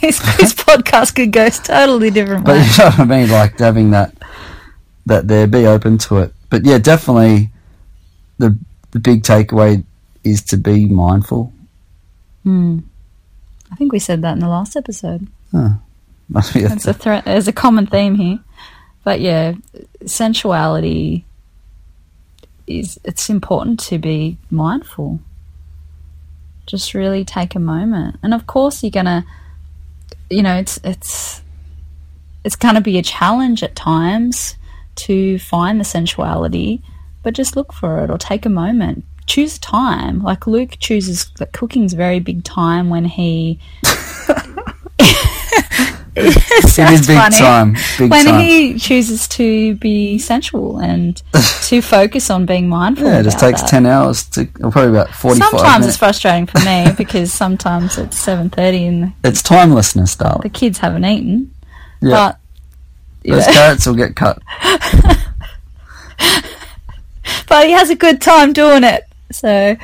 His, 0.00 0.18
his 0.38 0.52
podcast 0.54 1.14
could 1.14 1.32
go 1.32 1.48
totally 1.48 2.10
different 2.10 2.44
but 2.44 2.56
way. 2.56 2.60
you 2.62 2.78
know 2.78 2.90
what 2.90 3.00
I 3.00 3.04
mean. 3.04 3.30
Like 3.30 3.58
having 3.58 3.90
that 3.92 4.12
that 5.06 5.28
there, 5.28 5.46
be 5.46 5.66
open 5.66 5.96
to 5.98 6.18
it. 6.18 6.34
But 6.50 6.64
yeah, 6.66 6.76
definitely 6.78 7.50
the 8.38 8.58
the 8.90 8.98
big 9.00 9.22
takeaway 9.22 9.82
is 10.22 10.42
to 10.44 10.58
be 10.58 10.86
mindful. 10.86 11.52
Hmm. 12.44 12.80
I 13.72 13.76
think 13.76 13.92
we 13.92 13.98
said 13.98 14.22
that 14.22 14.34
in 14.34 14.38
the 14.38 14.48
last 14.48 14.76
episode. 14.76 15.26
Must 16.28 16.54
be 16.54 16.62
a 16.62 16.72
It's 16.72 16.86
a 16.86 16.94
threat. 16.94 17.24
There's 17.24 17.48
a 17.48 17.52
common 17.52 17.86
theme 17.86 18.14
here, 18.14 18.38
but 19.02 19.20
yeah, 19.20 19.54
sensuality 20.06 21.24
is. 22.66 22.98
It's 23.04 23.28
important 23.28 23.80
to 23.80 23.98
be 23.98 24.38
mindful. 24.50 25.20
Just 26.66 26.94
really 26.94 27.24
take 27.24 27.54
a 27.54 27.60
moment, 27.60 28.16
and 28.22 28.32
of 28.32 28.46
course, 28.46 28.82
you're 28.82 28.90
gonna. 28.90 29.24
You 30.30 30.42
know, 30.42 30.56
it's 30.56 30.78
it's 30.84 31.42
it's 32.44 32.56
gonna 32.56 32.80
be 32.80 32.98
a 32.98 33.02
challenge 33.02 33.62
at 33.62 33.74
times 33.74 34.56
to 34.96 35.38
find 35.38 35.80
the 35.80 35.84
sensuality, 35.84 36.80
but 37.22 37.34
just 37.34 37.56
look 37.56 37.72
for 37.72 38.02
it 38.02 38.10
or 38.10 38.18
take 38.18 38.46
a 38.46 38.50
moment. 38.50 39.04
Choose 39.26 39.58
time. 39.58 40.22
Like 40.22 40.46
Luke 40.46 40.76
chooses 40.78 41.30
that 41.38 41.52
cooking's 41.52 41.92
very 41.94 42.20
big 42.20 42.44
time 42.44 42.90
when 42.90 43.06
he. 43.06 43.58
it 46.16 46.36
it 46.36 46.68
sounds 46.68 47.06
big 47.06 47.16
funny. 47.18 47.36
time. 47.38 47.74
Big 47.98 48.10
when 48.10 48.26
time. 48.26 48.40
he 48.40 48.78
chooses 48.78 49.26
to 49.28 49.74
be 49.76 50.18
sensual 50.18 50.78
and 50.78 51.22
to 51.68 51.80
focus 51.82 52.28
on 52.30 52.46
being 52.46 52.68
mindful. 52.68 53.06
yeah, 53.06 53.20
it 53.20 53.24
just 53.24 53.38
takes 53.40 53.62
that. 53.62 53.70
ten 53.70 53.86
hours 53.86 54.24
to 54.30 54.42
or 54.62 54.70
probably 54.70 54.90
about 54.90 55.08
forty. 55.10 55.40
Sometimes 55.40 55.64
minutes. 55.64 55.86
it's 55.88 55.96
frustrating 55.96 56.46
for 56.46 56.58
me 56.60 56.86
because 56.96 57.32
sometimes 57.32 57.96
it's 57.98 58.18
seven 58.18 58.50
thirty 58.50 58.84
and 58.86 59.12
It's 59.24 59.42
timelessness, 59.42 60.14
darling. 60.16 60.42
the 60.42 60.50
kids 60.50 60.78
haven't 60.78 61.04
eaten. 61.04 61.52
Yeah, 62.00 62.10
But 62.10 62.38
those 63.24 63.46
know, 63.46 63.52
carrots 63.54 63.86
will 63.86 63.94
get 63.94 64.14
cut. 64.16 64.40
but 67.48 67.66
he 67.66 67.72
has 67.72 67.88
a 67.90 67.94
good 67.96 68.20
time 68.20 68.52
doing 68.52 68.84
it. 68.84 69.04
So 69.34 69.76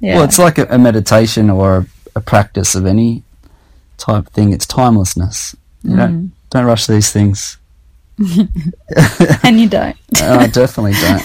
yeah, 0.00 0.16
Well, 0.16 0.24
it's 0.24 0.38
like 0.38 0.58
a, 0.58 0.66
a 0.66 0.78
meditation 0.78 1.48
or 1.50 1.76
a, 1.78 1.86
a 2.16 2.20
practice 2.20 2.74
of 2.74 2.84
any 2.86 3.22
type 3.96 4.28
thing. 4.30 4.52
It's 4.52 4.66
timelessness. 4.66 5.56
You 5.82 5.92
Mm. 5.92 5.96
don't 5.96 6.32
don't 6.50 6.64
rush 6.66 6.86
these 6.86 7.10
things. 7.10 7.56
and 8.18 9.60
you 9.60 9.68
don't. 9.68 9.96
I 10.20 10.46
definitely 10.46 10.92
don't. 10.92 11.22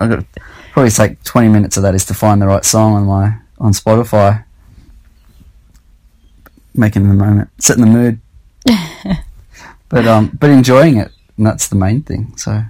I 0.00 0.06
got 0.08 0.24
probably 0.72 0.90
take 0.90 1.22
twenty 1.24 1.48
minutes 1.48 1.76
of 1.76 1.82
that 1.84 1.94
is 1.94 2.04
to 2.06 2.14
find 2.14 2.40
the 2.42 2.46
right 2.46 2.64
song 2.64 2.94
on 2.94 3.04
my 3.06 3.36
on 3.58 3.72
Spotify. 3.72 4.44
Making 6.74 7.08
the 7.08 7.14
moment, 7.14 7.50
setting 7.58 7.84
the 7.84 7.90
mood. 7.90 8.18
but 9.90 10.06
um, 10.06 10.30
but 10.40 10.48
enjoying 10.50 10.96
it, 10.96 11.10
and 11.36 11.46
that's 11.46 11.68
the 11.68 11.76
main 11.76 12.02
thing. 12.02 12.34
So 12.36 12.62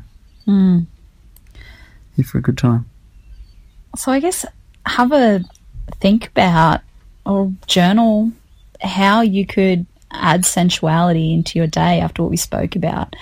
Mm. 0.49 0.87
here 2.17 2.25
for 2.25 2.39
a 2.39 2.43
good 2.43 2.59
time. 2.59 2.87
So 3.97 4.11
I 4.13 4.21
guess 4.21 4.45
have 4.87 5.13
a 5.13 5.45
think 6.01 6.29
about 6.29 6.81
or 7.25 7.53
journal 7.67 8.33
how 8.81 9.21
you 9.21 9.47
could 9.47 9.87
add 10.11 10.43
sensuality 10.45 11.33
into 11.33 11.59
your 11.59 11.67
day 11.69 12.01
after 12.01 12.23
what 12.23 12.31
we 12.31 12.37
spoke 12.37 12.75
about. 12.77 13.15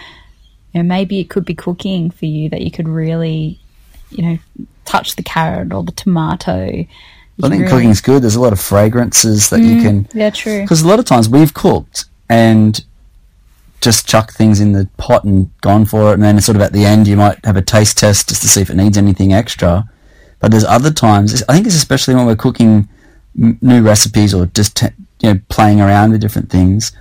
You 0.72 0.82
know, 0.82 0.88
maybe 0.88 1.20
it 1.20 1.28
could 1.28 1.44
be 1.44 1.54
cooking 1.54 2.10
for 2.10 2.26
you 2.26 2.48
that 2.50 2.62
you 2.62 2.70
could 2.70 2.88
really, 2.88 3.58
you 4.10 4.22
know, 4.24 4.38
touch 4.84 5.16
the 5.16 5.22
carrot 5.22 5.72
or 5.72 5.82
the 5.82 5.92
tomato. 5.92 6.66
You 6.66 6.86
I 7.42 7.48
think 7.48 7.62
really- 7.62 7.68
cooking's 7.68 8.00
good. 8.00 8.22
There's 8.22 8.36
a 8.36 8.40
lot 8.40 8.52
of 8.52 8.60
fragrances 8.60 9.50
that 9.50 9.60
you 9.60 9.76
Mm, 9.76 9.82
can 9.82 10.08
Yeah, 10.14 10.30
true. 10.30 10.62
Because 10.62 10.82
a 10.82 10.88
lot 10.88 10.98
of 10.98 11.04
times 11.04 11.28
we've 11.28 11.52
cooked 11.54 12.04
and 12.28 12.82
just 13.80 14.06
chucked 14.06 14.36
things 14.36 14.60
in 14.60 14.72
the 14.72 14.88
pot 14.98 15.24
and 15.24 15.50
gone 15.62 15.84
for 15.86 16.10
it, 16.10 16.14
and 16.14 16.22
then 16.22 16.40
sort 16.40 16.56
of 16.56 16.62
at 16.62 16.72
the 16.72 16.84
end 16.84 17.06
you 17.08 17.16
might 17.16 17.44
have 17.44 17.56
a 17.56 17.62
taste 17.62 17.98
test 17.98 18.28
just 18.28 18.42
to 18.42 18.48
see 18.48 18.60
if 18.60 18.70
it 18.70 18.76
needs 18.76 18.96
anything 18.98 19.32
extra. 19.32 19.88
But 20.40 20.50
there's 20.50 20.64
other 20.64 20.90
times, 20.90 21.42
I 21.48 21.54
think 21.54 21.66
it's 21.66 21.76
especially 21.76 22.14
when 22.14 22.26
we're 22.26 22.36
cooking 22.36 22.88
m- 23.40 23.58
new 23.60 23.82
recipes 23.82 24.34
or 24.34 24.46
just 24.46 24.76
te- 24.76 24.88
you 25.20 25.34
know 25.34 25.40
playing 25.48 25.80
around 25.80 26.12
with 26.12 26.20
different 26.20 26.50
things. 26.50 26.92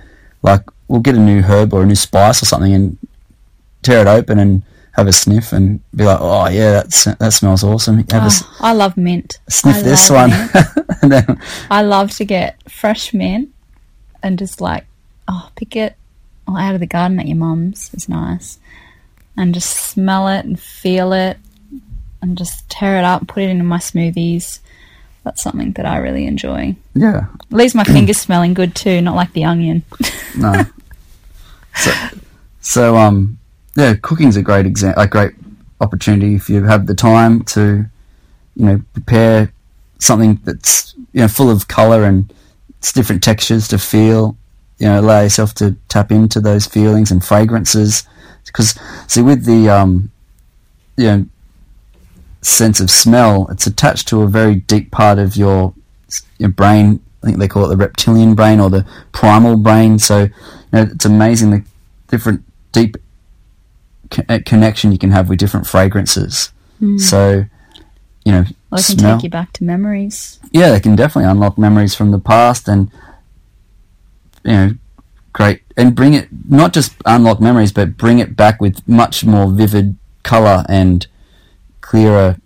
Like 0.42 0.62
we'll 0.88 1.00
get 1.00 1.14
a 1.14 1.18
new 1.20 1.42
herb 1.42 1.72
or 1.74 1.82
a 1.82 1.86
new 1.86 1.94
spice 1.94 2.42
or 2.42 2.46
something 2.46 2.74
and 2.74 2.98
tear 3.82 4.00
it 4.00 4.06
open 4.06 4.38
and 4.38 4.62
have 4.92 5.06
a 5.06 5.12
sniff 5.12 5.52
and 5.52 5.80
be 5.94 6.04
like, 6.04 6.18
oh 6.20 6.48
yeah, 6.48 6.72
that's, 6.72 7.04
that 7.04 7.32
smells 7.32 7.62
awesome. 7.64 7.96
Have 8.10 8.30
Oh, 8.30 8.56
I 8.60 8.72
love 8.72 8.96
mint. 8.96 9.38
sniff 9.48 9.76
I 9.76 9.82
this 9.82 10.10
one, 10.10 10.30
then 11.10 11.40
I 11.70 11.82
love 11.82 12.10
to 12.16 12.24
get 12.24 12.60
fresh 12.70 13.14
mint 13.14 13.50
and 14.22 14.38
just 14.38 14.60
like, 14.60 14.84
oh, 15.28 15.48
pick 15.56 15.76
it 15.76 15.96
out 16.48 16.74
of 16.74 16.80
the 16.80 16.86
garden 16.86 17.20
at 17.20 17.28
your 17.28 17.36
mum's 17.36 17.90
It's 17.94 18.08
nice. 18.08 18.58
And 19.36 19.54
just 19.54 19.70
smell 19.76 20.26
it 20.28 20.44
and 20.44 20.58
feel 20.58 21.12
it 21.12 21.38
and 22.22 22.36
just 22.36 22.68
tear 22.68 22.98
it 22.98 23.04
up 23.04 23.20
and 23.20 23.28
put 23.28 23.42
it 23.42 23.50
into 23.50 23.64
my 23.64 23.78
smoothies. 23.78 24.60
That's 25.24 25.42
something 25.42 25.72
that 25.72 25.84
I 25.84 25.98
really 25.98 26.26
enjoy. 26.26 26.76
yeah, 26.94 27.26
Leaves 27.50 27.74
my 27.74 27.84
fingers 27.84 28.18
smelling 28.18 28.54
good 28.54 28.74
too, 28.74 29.00
not 29.02 29.16
like 29.16 29.32
the 29.32 29.44
onion. 29.44 29.82
No. 30.36 30.64
so, 31.74 31.92
so 32.60 32.96
um, 32.96 33.38
yeah, 33.76 33.94
cooking's 34.00 34.36
a 34.36 34.42
great 34.42 34.66
example, 34.66 35.02
a 35.02 35.06
great 35.06 35.34
opportunity 35.80 36.34
if 36.34 36.48
you 36.48 36.64
have 36.64 36.86
the 36.86 36.94
time 36.94 37.42
to, 37.44 37.84
you 38.56 38.64
know, 38.64 38.82
prepare 38.94 39.52
something 39.98 40.40
that's 40.44 40.94
you 41.12 41.20
know 41.20 41.28
full 41.28 41.50
of 41.50 41.68
color 41.68 42.04
and 42.04 42.32
it's 42.78 42.92
different 42.92 43.22
textures 43.22 43.68
to 43.68 43.78
feel. 43.78 44.36
You 44.78 44.86
know, 44.86 45.00
allow 45.00 45.20
yourself 45.20 45.52
to 45.56 45.76
tap 45.88 46.10
into 46.10 46.40
those 46.40 46.66
feelings 46.66 47.10
and 47.10 47.22
fragrances. 47.22 48.04
Because 48.46 48.78
see, 49.06 49.20
with 49.20 49.44
the 49.44 49.68
um, 49.68 50.10
you 50.96 51.04
know, 51.04 51.26
sense 52.42 52.80
of 52.80 52.90
smell, 52.90 53.46
it's 53.50 53.66
attached 53.66 54.08
to 54.08 54.22
a 54.22 54.28
very 54.28 54.56
deep 54.56 54.90
part 54.90 55.18
of 55.18 55.36
your 55.36 55.74
your 56.38 56.48
brain. 56.50 57.00
I 57.22 57.26
think 57.26 57.38
they 57.38 57.48
call 57.48 57.66
it 57.66 57.68
the 57.68 57.76
reptilian 57.76 58.34
brain 58.34 58.60
or 58.60 58.70
the 58.70 58.86
primal 59.12 59.56
brain. 59.56 59.98
So, 59.98 60.22
you 60.22 60.30
know, 60.72 60.82
it's 60.82 61.04
amazing 61.04 61.50
the 61.50 61.64
different 62.08 62.42
deep 62.72 62.96
co- 64.10 64.22
uh, 64.28 64.38
connection 64.46 64.90
you 64.90 64.98
can 64.98 65.10
have 65.10 65.28
with 65.28 65.38
different 65.38 65.66
fragrances. 65.66 66.50
So, 66.96 67.44
you 68.24 68.32
know, 68.32 68.44
I 68.72 68.76
can 68.76 68.98
smell. 68.98 69.16
take 69.16 69.24
you 69.24 69.28
back 69.28 69.52
to 69.54 69.64
memories. 69.64 70.38
yeah, 70.50 70.70
they 70.70 70.80
can 70.80 70.96
definitely 70.96 71.30
unlock 71.30 71.58
memories 71.58 71.94
from 71.94 72.10
the 72.10 72.18
past 72.18 72.68
and, 72.68 72.90
you 74.44 74.52
know, 74.52 74.70
great. 75.34 75.60
And 75.76 75.94
bring 75.94 76.14
it, 76.14 76.28
not 76.48 76.72
just 76.72 76.94
unlock 77.04 77.38
memories, 77.38 77.70
but 77.70 77.98
bring 77.98 78.18
it 78.18 78.34
back 78.34 78.62
with 78.62 78.86
much 78.88 79.26
more 79.26 79.50
vivid 79.50 79.98
colour 80.22 80.64
and 80.70 81.06
clearer 81.80 82.36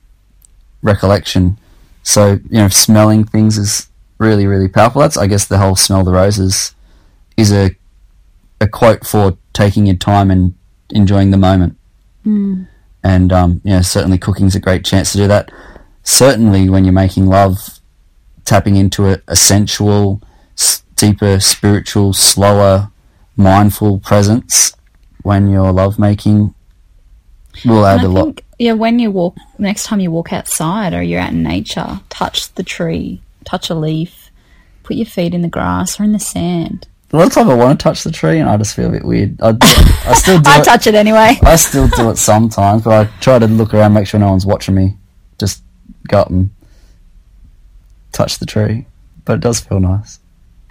recollection. 0.82 1.58
So, 2.02 2.32
you 2.50 2.58
know, 2.58 2.68
smelling 2.68 3.24
things 3.24 3.56
is 3.58 3.88
really, 4.18 4.46
really 4.46 4.68
powerful. 4.68 5.00
That's, 5.00 5.16
I 5.16 5.26
guess, 5.26 5.46
the 5.46 5.58
whole 5.58 5.76
smell 5.76 6.04
the 6.04 6.12
roses 6.12 6.74
is 7.36 7.52
a, 7.52 7.74
a 8.60 8.68
quote 8.68 9.06
for 9.06 9.36
taking 9.52 9.86
your 9.86 9.96
time 9.96 10.30
and 10.30 10.54
enjoying 10.90 11.30
the 11.30 11.36
moment. 11.38 11.76
And, 13.02 13.32
um, 13.32 13.60
you 13.64 13.74
know, 13.74 13.82
certainly 13.82 14.18
cooking's 14.18 14.54
a 14.54 14.60
great 14.60 14.84
chance 14.84 15.12
to 15.12 15.18
do 15.18 15.28
that. 15.28 15.50
Certainly 16.02 16.68
when 16.70 16.84
you're 16.84 16.92
making 16.92 17.26
love, 17.26 17.80
tapping 18.44 18.76
into 18.76 19.06
a, 19.08 19.18
a 19.26 19.36
sensual, 19.36 20.22
s- 20.58 20.82
deeper, 20.96 21.40
spiritual, 21.40 22.12
slower, 22.12 22.90
mindful 23.36 23.98
presence 24.00 24.74
when 25.22 25.48
you're 25.50 25.72
lovemaking 25.72 26.54
will 27.64 27.86
add 27.86 28.00
a 28.00 28.04
I 28.04 28.06
lot. 28.06 28.40
Yeah, 28.58 28.72
when 28.72 28.98
you 28.98 29.10
walk, 29.10 29.36
next 29.58 29.84
time 29.84 30.00
you 30.00 30.10
walk 30.10 30.32
outside 30.32 30.92
or 30.94 31.02
you're 31.02 31.20
out 31.20 31.32
in 31.32 31.42
nature, 31.42 32.00
touch 32.08 32.52
the 32.54 32.62
tree, 32.62 33.20
touch 33.44 33.70
a 33.70 33.74
leaf, 33.74 34.30
put 34.82 34.96
your 34.96 35.06
feet 35.06 35.34
in 35.34 35.42
the 35.42 35.48
grass 35.48 35.98
or 35.98 36.04
in 36.04 36.12
the 36.12 36.18
sand. 36.18 36.86
A 37.12 37.16
lot 37.16 37.26
of 37.28 37.32
times 37.32 37.50
I 37.50 37.54
want 37.54 37.78
to 37.78 37.82
touch 37.82 38.02
the 38.02 38.10
tree 38.10 38.38
and 38.40 38.48
I 38.48 38.56
just 38.56 38.74
feel 38.74 38.88
a 38.88 38.90
bit 38.92 39.04
weird. 39.04 39.40
I, 39.40 39.56
I 40.06 40.14
still 40.14 40.40
do 40.42 40.50
I 40.50 40.60
it. 40.60 40.64
touch 40.64 40.86
it 40.86 40.94
anyway. 40.94 41.38
I 41.42 41.56
still 41.56 41.86
do 41.88 42.10
it 42.10 42.16
sometimes, 42.16 42.82
but 42.82 43.06
I 43.06 43.10
try 43.20 43.38
to 43.38 43.46
look 43.46 43.72
around, 43.72 43.92
make 43.92 44.06
sure 44.08 44.18
no 44.18 44.30
one's 44.30 44.46
watching 44.46 44.74
me. 44.74 44.96
Just 45.38 45.62
go 46.08 46.20
up 46.20 46.30
and 46.30 46.50
touch 48.12 48.38
the 48.38 48.46
tree. 48.46 48.86
But 49.24 49.34
it 49.34 49.40
does 49.40 49.60
feel 49.60 49.80
nice. 49.80 50.18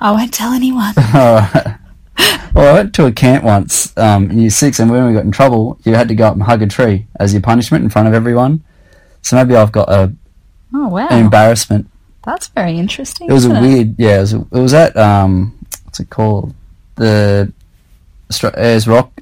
I 0.00 0.10
won't 0.12 0.32
tell 0.32 0.52
anyone. 0.52 0.94
Alright. 1.14 1.76
Well, 2.54 2.70
I 2.70 2.72
went 2.72 2.94
to 2.94 3.04
a 3.06 3.12
camp 3.12 3.44
once 3.44 3.94
um, 3.98 4.30
in 4.30 4.38
year 4.38 4.50
six, 4.50 4.78
and 4.80 4.90
when 4.90 5.06
we 5.06 5.12
got 5.12 5.24
in 5.24 5.30
trouble, 5.32 5.78
you 5.84 5.94
had 5.94 6.08
to 6.08 6.14
go 6.14 6.26
up 6.26 6.34
and 6.34 6.42
hug 6.42 6.62
a 6.62 6.66
tree 6.66 7.06
as 7.20 7.34
your 7.34 7.42
punishment 7.42 7.84
in 7.84 7.90
front 7.90 8.08
of 8.08 8.14
everyone. 8.14 8.64
So 9.20 9.36
maybe 9.36 9.54
I've 9.54 9.72
got 9.72 9.90
a, 9.90 10.14
Oh 10.72 10.88
wow, 10.88 11.08
an 11.10 11.22
embarrassment. 11.24 11.88
that's 12.24 12.48
very 12.48 12.78
interesting. 12.78 13.28
It 13.28 13.32
was 13.34 13.44
a 13.44 13.50
weird, 13.50 13.96
yeah. 13.98 14.18
It 14.18 14.20
was, 14.20 14.32
it 14.32 14.50
was 14.50 14.72
at 14.74 14.96
um, 14.96 15.58
what's 15.84 16.00
it 16.00 16.08
called? 16.08 16.54
The 16.94 17.52
Ayers 18.56 18.88
Rock 18.88 19.20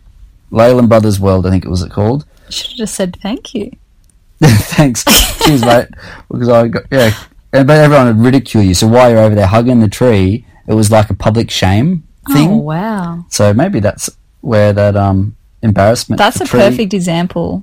Leyland 0.50 0.88
Brothers 0.88 1.18
World, 1.18 1.44
I 1.46 1.50
think 1.50 1.64
it 1.64 1.68
was 1.68 1.82
it 1.82 1.90
called. 1.90 2.24
Should 2.50 2.68
have 2.68 2.76
just 2.76 2.94
said 2.94 3.16
thank 3.20 3.52
you. 3.54 3.72
Thanks, 4.40 5.04
cheers, 5.44 5.62
mate. 5.64 5.88
Because 6.30 6.48
I 6.48 6.68
got 6.68 6.84
yeah, 6.92 7.10
but 7.52 7.70
everyone 7.70 8.06
would 8.06 8.24
ridicule 8.24 8.62
you. 8.62 8.74
So 8.74 8.86
while 8.86 9.10
you're 9.10 9.18
over 9.18 9.34
there 9.34 9.46
hugging 9.48 9.80
the 9.80 9.88
tree, 9.88 10.46
it 10.68 10.74
was 10.74 10.90
like 10.92 11.10
a 11.10 11.14
public 11.14 11.50
shame 11.50 12.04
thing. 12.32 12.50
Oh 12.50 12.56
wow, 12.56 13.24
So 13.30 13.52
maybe 13.54 13.80
that's 13.80 14.10
where 14.40 14.72
that 14.72 14.96
um 14.96 15.36
embarrassment. 15.62 16.18
that's 16.18 16.40
a 16.40 16.44
perfect 16.46 16.92
example. 16.94 17.62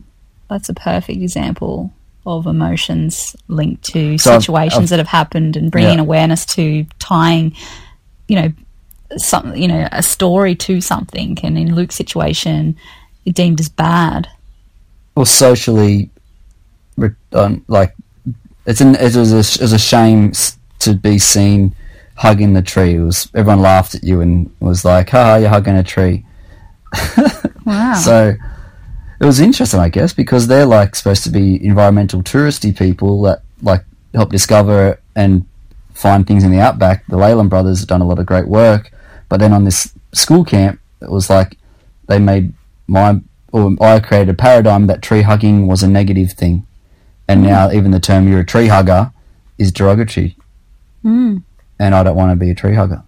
That's 0.49 0.69
a 0.69 0.73
perfect 0.73 1.21
example 1.21 1.91
of 2.25 2.45
emotions 2.45 3.35
linked 3.47 3.83
to 3.83 4.17
So 4.17 4.33
I've- 4.35 4.41
situations 4.43 4.77
I've- 4.77 4.87
that 4.89 4.99
have 4.99 5.07
happened 5.07 5.55
and 5.57 5.71
bringing 5.71 5.95
Yeah. 5.97 6.01
awareness 6.01 6.45
to 6.57 6.85
tying, 6.99 7.53
you 8.27 8.35
know, 8.35 8.51
some 9.17 9.55
you 9.55 9.67
know 9.67 9.87
a 9.91 10.01
story 10.03 10.55
to 10.55 10.81
something. 10.81 11.37
And 11.43 11.57
in 11.57 11.75
Luke's 11.75 11.95
situation, 11.95 12.75
it 13.25 13.35
deemed 13.35 13.59
as 13.59 13.69
bad. 13.69 14.27
or 15.15 15.25
socially, 15.25 16.09
um, 17.33 17.63
like 17.67 17.93
it's 18.65 18.79
an 18.81 18.95
it 18.95 19.15
was 19.15 19.33
a, 19.33 19.39
it 19.39 19.61
was 19.61 19.73
a 19.73 19.79
shame 19.79 20.31
to 20.79 20.93
be 20.93 21.17
seen 21.19 21.73
hugging 22.15 22.53
the 22.53 22.61
tree. 22.61 22.95
It 22.95 23.01
was 23.01 23.29
everyone 23.33 23.61
laughed 23.61 23.95
at 23.95 24.03
you 24.03 24.21
and 24.21 24.53
was 24.59 24.83
like, 24.85 25.09
"Ha, 25.09 25.35
you're 25.37 25.49
hugging 25.49 25.75
a 25.75 25.83
tree." 25.83 26.25
Wow. 27.63 27.93
So 27.93 28.33
it 29.19 29.25
was 29.25 29.39
interesting, 29.39 29.79
I 29.79 29.89
guess, 29.89 30.13
because 30.13 30.47
they're 30.47 30.65
like 30.65 30.95
supposed 30.95 31.23
to 31.25 31.29
be 31.29 31.63
environmental 31.63 32.23
touristy 32.23 32.75
people 32.75 33.21
that 33.21 33.43
like 33.61 33.85
help 34.15 34.31
discover 34.31 34.99
and 35.15 35.45
find 35.93 36.25
things 36.25 36.43
in 36.43 36.49
the 36.51 36.59
outback. 36.59 37.05
The 37.05 37.17
Leyland 37.17 37.51
brothers 37.51 37.79
have 37.79 37.87
done 37.87 38.01
a 38.01 38.07
lot 38.07 38.17
of 38.17 38.25
great 38.25 38.47
work, 38.47 38.91
but 39.29 39.39
then 39.39 39.53
on 39.53 39.63
this 39.63 39.93
school 40.13 40.43
camp, 40.43 40.79
it 41.01 41.09
was 41.11 41.29
like 41.29 41.57
they 42.07 42.17
made 42.17 42.53
my 42.87 43.21
or 43.51 43.75
I 43.79 43.99
created 43.99 44.29
a 44.29 44.33
paradigm 44.33 44.87
that 44.87 45.03
tree 45.03 45.21
hugging 45.21 45.67
was 45.67 45.83
a 45.83 45.87
negative 45.87 46.31
thing, 46.33 46.65
and 47.27 47.43
now 47.43 47.69
even 47.71 47.91
the 47.91 47.99
term 47.99 48.27
"you're 48.27 48.39
a 48.39 48.45
tree 48.45 48.67
hugger" 48.67 49.11
is 49.59 49.71
derogatory, 49.71 50.35
Mm. 51.05 51.43
And 51.81 51.95
I 51.95 52.03
don't 52.03 52.15
want 52.15 52.31
to 52.31 52.35
be 52.35 52.51
a 52.51 52.55
tree 52.55 52.75
hugger, 52.75 53.03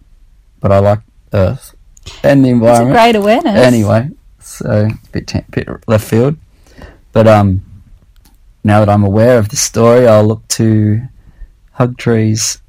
but 0.59 0.71
I 0.71 0.79
like 0.79 0.99
Earth 1.31 1.75
and 2.23 2.43
the 2.43 2.49
environment. 2.49 2.89
It's 2.89 2.99
a 2.99 3.03
great 3.03 3.15
awareness. 3.15 3.55
anyway, 3.55 4.09
so 4.39 4.89
bit 5.11 5.27
t- 5.27 5.45
bit 5.51 5.67
left 5.87 6.05
field. 6.09 6.37
But 7.11 7.27
um, 7.27 7.61
now 8.63 8.79
that 8.79 8.89
I'm 8.89 9.03
aware 9.03 9.37
of 9.37 9.49
the 9.49 9.55
story, 9.55 10.07
I'll 10.07 10.25
look 10.25 10.47
to 10.59 11.01
hug 11.73 11.97
trees 11.97 12.61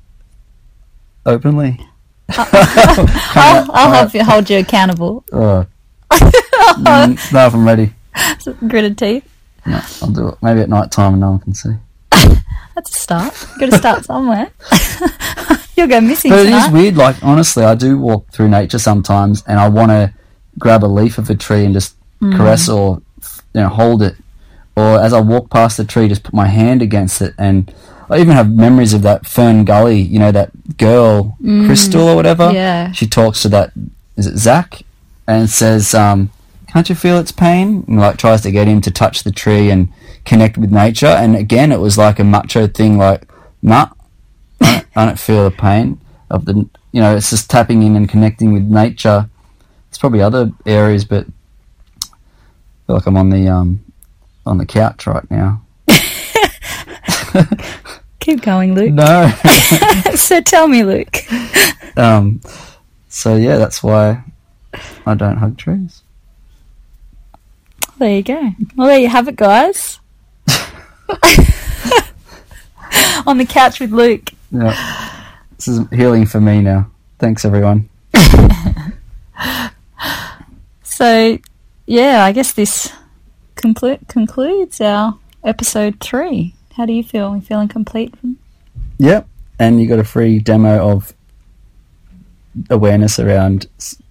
openly. 1.24 1.80
I'll, 2.28 3.70
I'll 3.72 3.92
have 3.92 4.14
you 4.14 4.24
hold 4.24 4.48
you 4.50 4.58
accountable. 4.58 5.24
Oh. 6.10 6.76
Mm, 6.76 7.32
no, 7.32 7.46
if 7.46 7.54
I'm 7.54 7.66
ready. 7.66 7.92
Gritted 8.68 8.96
teeth. 8.98 9.24
No, 9.66 9.80
I'll 10.02 10.10
do 10.10 10.28
it. 10.28 10.34
Maybe 10.42 10.60
at 10.60 10.68
night 10.68 10.90
time 10.92 11.12
and 11.14 11.20
no 11.20 11.30
one 11.32 11.40
can 11.40 11.54
see. 11.54 11.70
That's 12.74 12.96
a 12.96 13.00
start. 13.00 13.34
You've 13.50 13.58
Got 13.60 13.70
to 13.70 13.78
start 13.78 14.04
somewhere. 14.04 14.50
You'll 15.76 15.88
go 15.88 16.00
missing 16.00 16.30
But 16.30 16.40
it 16.40 16.44
tonight. 16.46 16.66
is 16.66 16.72
weird. 16.72 16.96
Like 16.96 17.16
honestly, 17.22 17.64
I 17.64 17.74
do 17.74 17.98
walk 17.98 18.30
through 18.30 18.48
nature 18.48 18.78
sometimes, 18.78 19.42
and 19.46 19.58
I 19.58 19.68
want 19.68 19.90
to 19.90 20.12
grab 20.58 20.84
a 20.84 20.86
leaf 20.86 21.18
of 21.18 21.28
a 21.30 21.34
tree 21.34 21.64
and 21.64 21.74
just 21.74 21.96
Mm. 22.22 22.36
caress 22.36 22.68
or 22.68 23.02
you 23.52 23.60
know 23.60 23.68
hold 23.68 24.00
it, 24.02 24.14
or 24.76 25.00
as 25.00 25.12
I 25.12 25.20
walk 25.20 25.50
past 25.50 25.76
the 25.76 25.84
tree, 25.84 26.08
just 26.08 26.22
put 26.22 26.32
my 26.32 26.46
hand 26.46 26.80
against 26.80 27.20
it. 27.20 27.34
And 27.38 27.70
I 28.08 28.18
even 28.18 28.34
have 28.36 28.50
memories 28.50 28.92
of 28.94 29.02
that 29.02 29.26
Fern 29.26 29.64
Gully. 29.64 30.00
You 30.00 30.20
know 30.20 30.30
that 30.32 30.50
girl 30.78 31.36
Crystal 31.66 32.08
or 32.08 32.14
whatever. 32.16 32.48
Mm. 32.48 32.54
Yeah. 32.54 32.92
She 32.92 33.06
talks 33.06 33.42
to 33.42 33.48
that. 33.50 33.72
Is 34.16 34.26
it 34.28 34.38
Zak? 34.38 34.82
And 35.26 35.50
says, 35.50 35.92
um, 35.94 36.30
"Can't 36.72 36.88
you 36.88 36.94
feel 36.94 37.18
its 37.18 37.32
pain?" 37.32 37.84
And 37.88 37.98
like 37.98 38.16
tries 38.16 38.42
to 38.42 38.50
get 38.52 38.68
him 38.68 38.80
to 38.82 38.90
touch 38.92 39.24
the 39.24 39.32
tree 39.32 39.70
and 39.70 39.88
connect 40.24 40.56
with 40.56 40.70
nature. 40.70 41.06
And 41.22 41.34
again, 41.34 41.72
it 41.72 41.80
was 41.80 41.98
like 41.98 42.18
a 42.20 42.24
macho 42.24 42.66
thing. 42.68 42.96
Like, 42.96 43.26
nah, 43.62 43.88
I 44.96 45.06
don't, 45.06 45.18
feel 45.18 45.44
the 45.44 45.50
pain 45.50 46.00
of 46.30 46.44
the. 46.44 46.68
You 46.92 47.00
know, 47.00 47.16
it's 47.16 47.30
just 47.30 47.50
tapping 47.50 47.82
in 47.82 47.96
and 47.96 48.08
connecting 48.08 48.52
with 48.52 48.62
nature. 48.62 49.28
It's 49.88 49.98
probably 49.98 50.20
other 50.20 50.52
areas, 50.64 51.04
but 51.04 51.26
I 52.02 52.06
feel 52.86 52.96
like 52.96 53.06
I'm 53.06 53.16
on 53.16 53.30
the 53.30 53.48
um 53.48 53.84
on 54.46 54.58
the 54.58 54.66
couch 54.66 55.06
right 55.06 55.28
now. 55.30 55.62
Keep 58.20 58.42
going, 58.42 58.74
Luke. 58.74 58.92
No. 58.92 59.28
so 60.14 60.40
tell 60.40 60.68
me, 60.68 60.84
Luke. 60.84 61.16
um. 61.96 62.40
So 63.08 63.36
yeah, 63.36 63.56
that's 63.58 63.82
why 63.82 64.24
I 65.06 65.14
don't 65.14 65.36
hug 65.36 65.56
trees. 65.56 66.02
There 67.98 68.16
you 68.16 68.22
go. 68.22 68.50
Well, 68.76 68.88
there 68.88 68.98
you 68.98 69.08
have 69.08 69.28
it, 69.28 69.36
guys. 69.36 70.00
On 73.26 73.38
the 73.38 73.46
couch 73.48 73.80
with 73.80 73.92
Luke. 73.92 74.33
Yeah. 74.54 75.10
This 75.56 75.68
is 75.68 75.80
healing 75.90 76.26
for 76.26 76.40
me 76.40 76.62
now. 76.62 76.90
Thanks, 77.18 77.44
everyone. 77.44 77.88
So, 80.94 81.38
yeah, 81.86 82.24
I 82.24 82.30
guess 82.30 82.52
this 82.52 82.92
conclu- 83.56 84.06
concludes 84.06 84.80
our 84.80 85.18
episode 85.42 85.98
three. 85.98 86.54
How 86.76 86.86
do 86.86 86.92
you 86.92 87.02
feel? 87.02 87.26
Are 87.26 87.36
you 87.36 87.42
feeling 87.42 87.66
complete? 87.66 88.14
Yep. 88.98 89.26
And 89.58 89.82
you 89.82 89.88
got 89.88 89.98
a 89.98 90.04
free 90.04 90.38
demo 90.38 90.88
of 90.88 91.12
awareness 92.70 93.18
around 93.18 93.66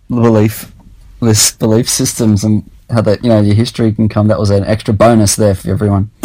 belief, 0.10 0.74
this 1.22 1.54
belief 1.54 1.88
systems, 1.88 2.44
and 2.44 2.70
how 2.90 3.00
that 3.00 3.24
you 3.24 3.30
know 3.30 3.40
your 3.40 3.56
history 3.56 3.94
can 3.94 4.10
come. 4.10 4.28
That 4.28 4.40
was 4.40 4.50
an 4.50 4.66
extra 4.66 4.94
bonus 4.94 5.38
there 5.38 5.56
for 5.56 5.72
everyone. 5.72 6.12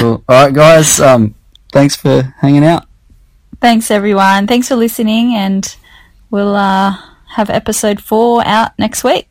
cool. 0.00 0.24
All 0.28 0.46
right, 0.46 0.52
guys. 0.52 0.98
Um, 0.98 1.36
thanks 1.72 1.96
for 1.96 2.34
hanging 2.38 2.64
out. 2.64 2.86
Thanks, 3.60 3.90
everyone. 3.90 4.46
Thanks 4.46 4.68
for 4.68 4.76
listening, 4.76 5.34
and 5.34 5.76
we'll 6.30 6.54
uh, 6.54 6.96
have 7.34 7.50
episode 7.50 8.00
four 8.00 8.42
out 8.46 8.78
next 8.78 9.02
week. 9.02 9.28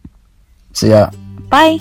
See 0.74 0.90
ya. 0.90 1.12
Bye. 1.50 1.80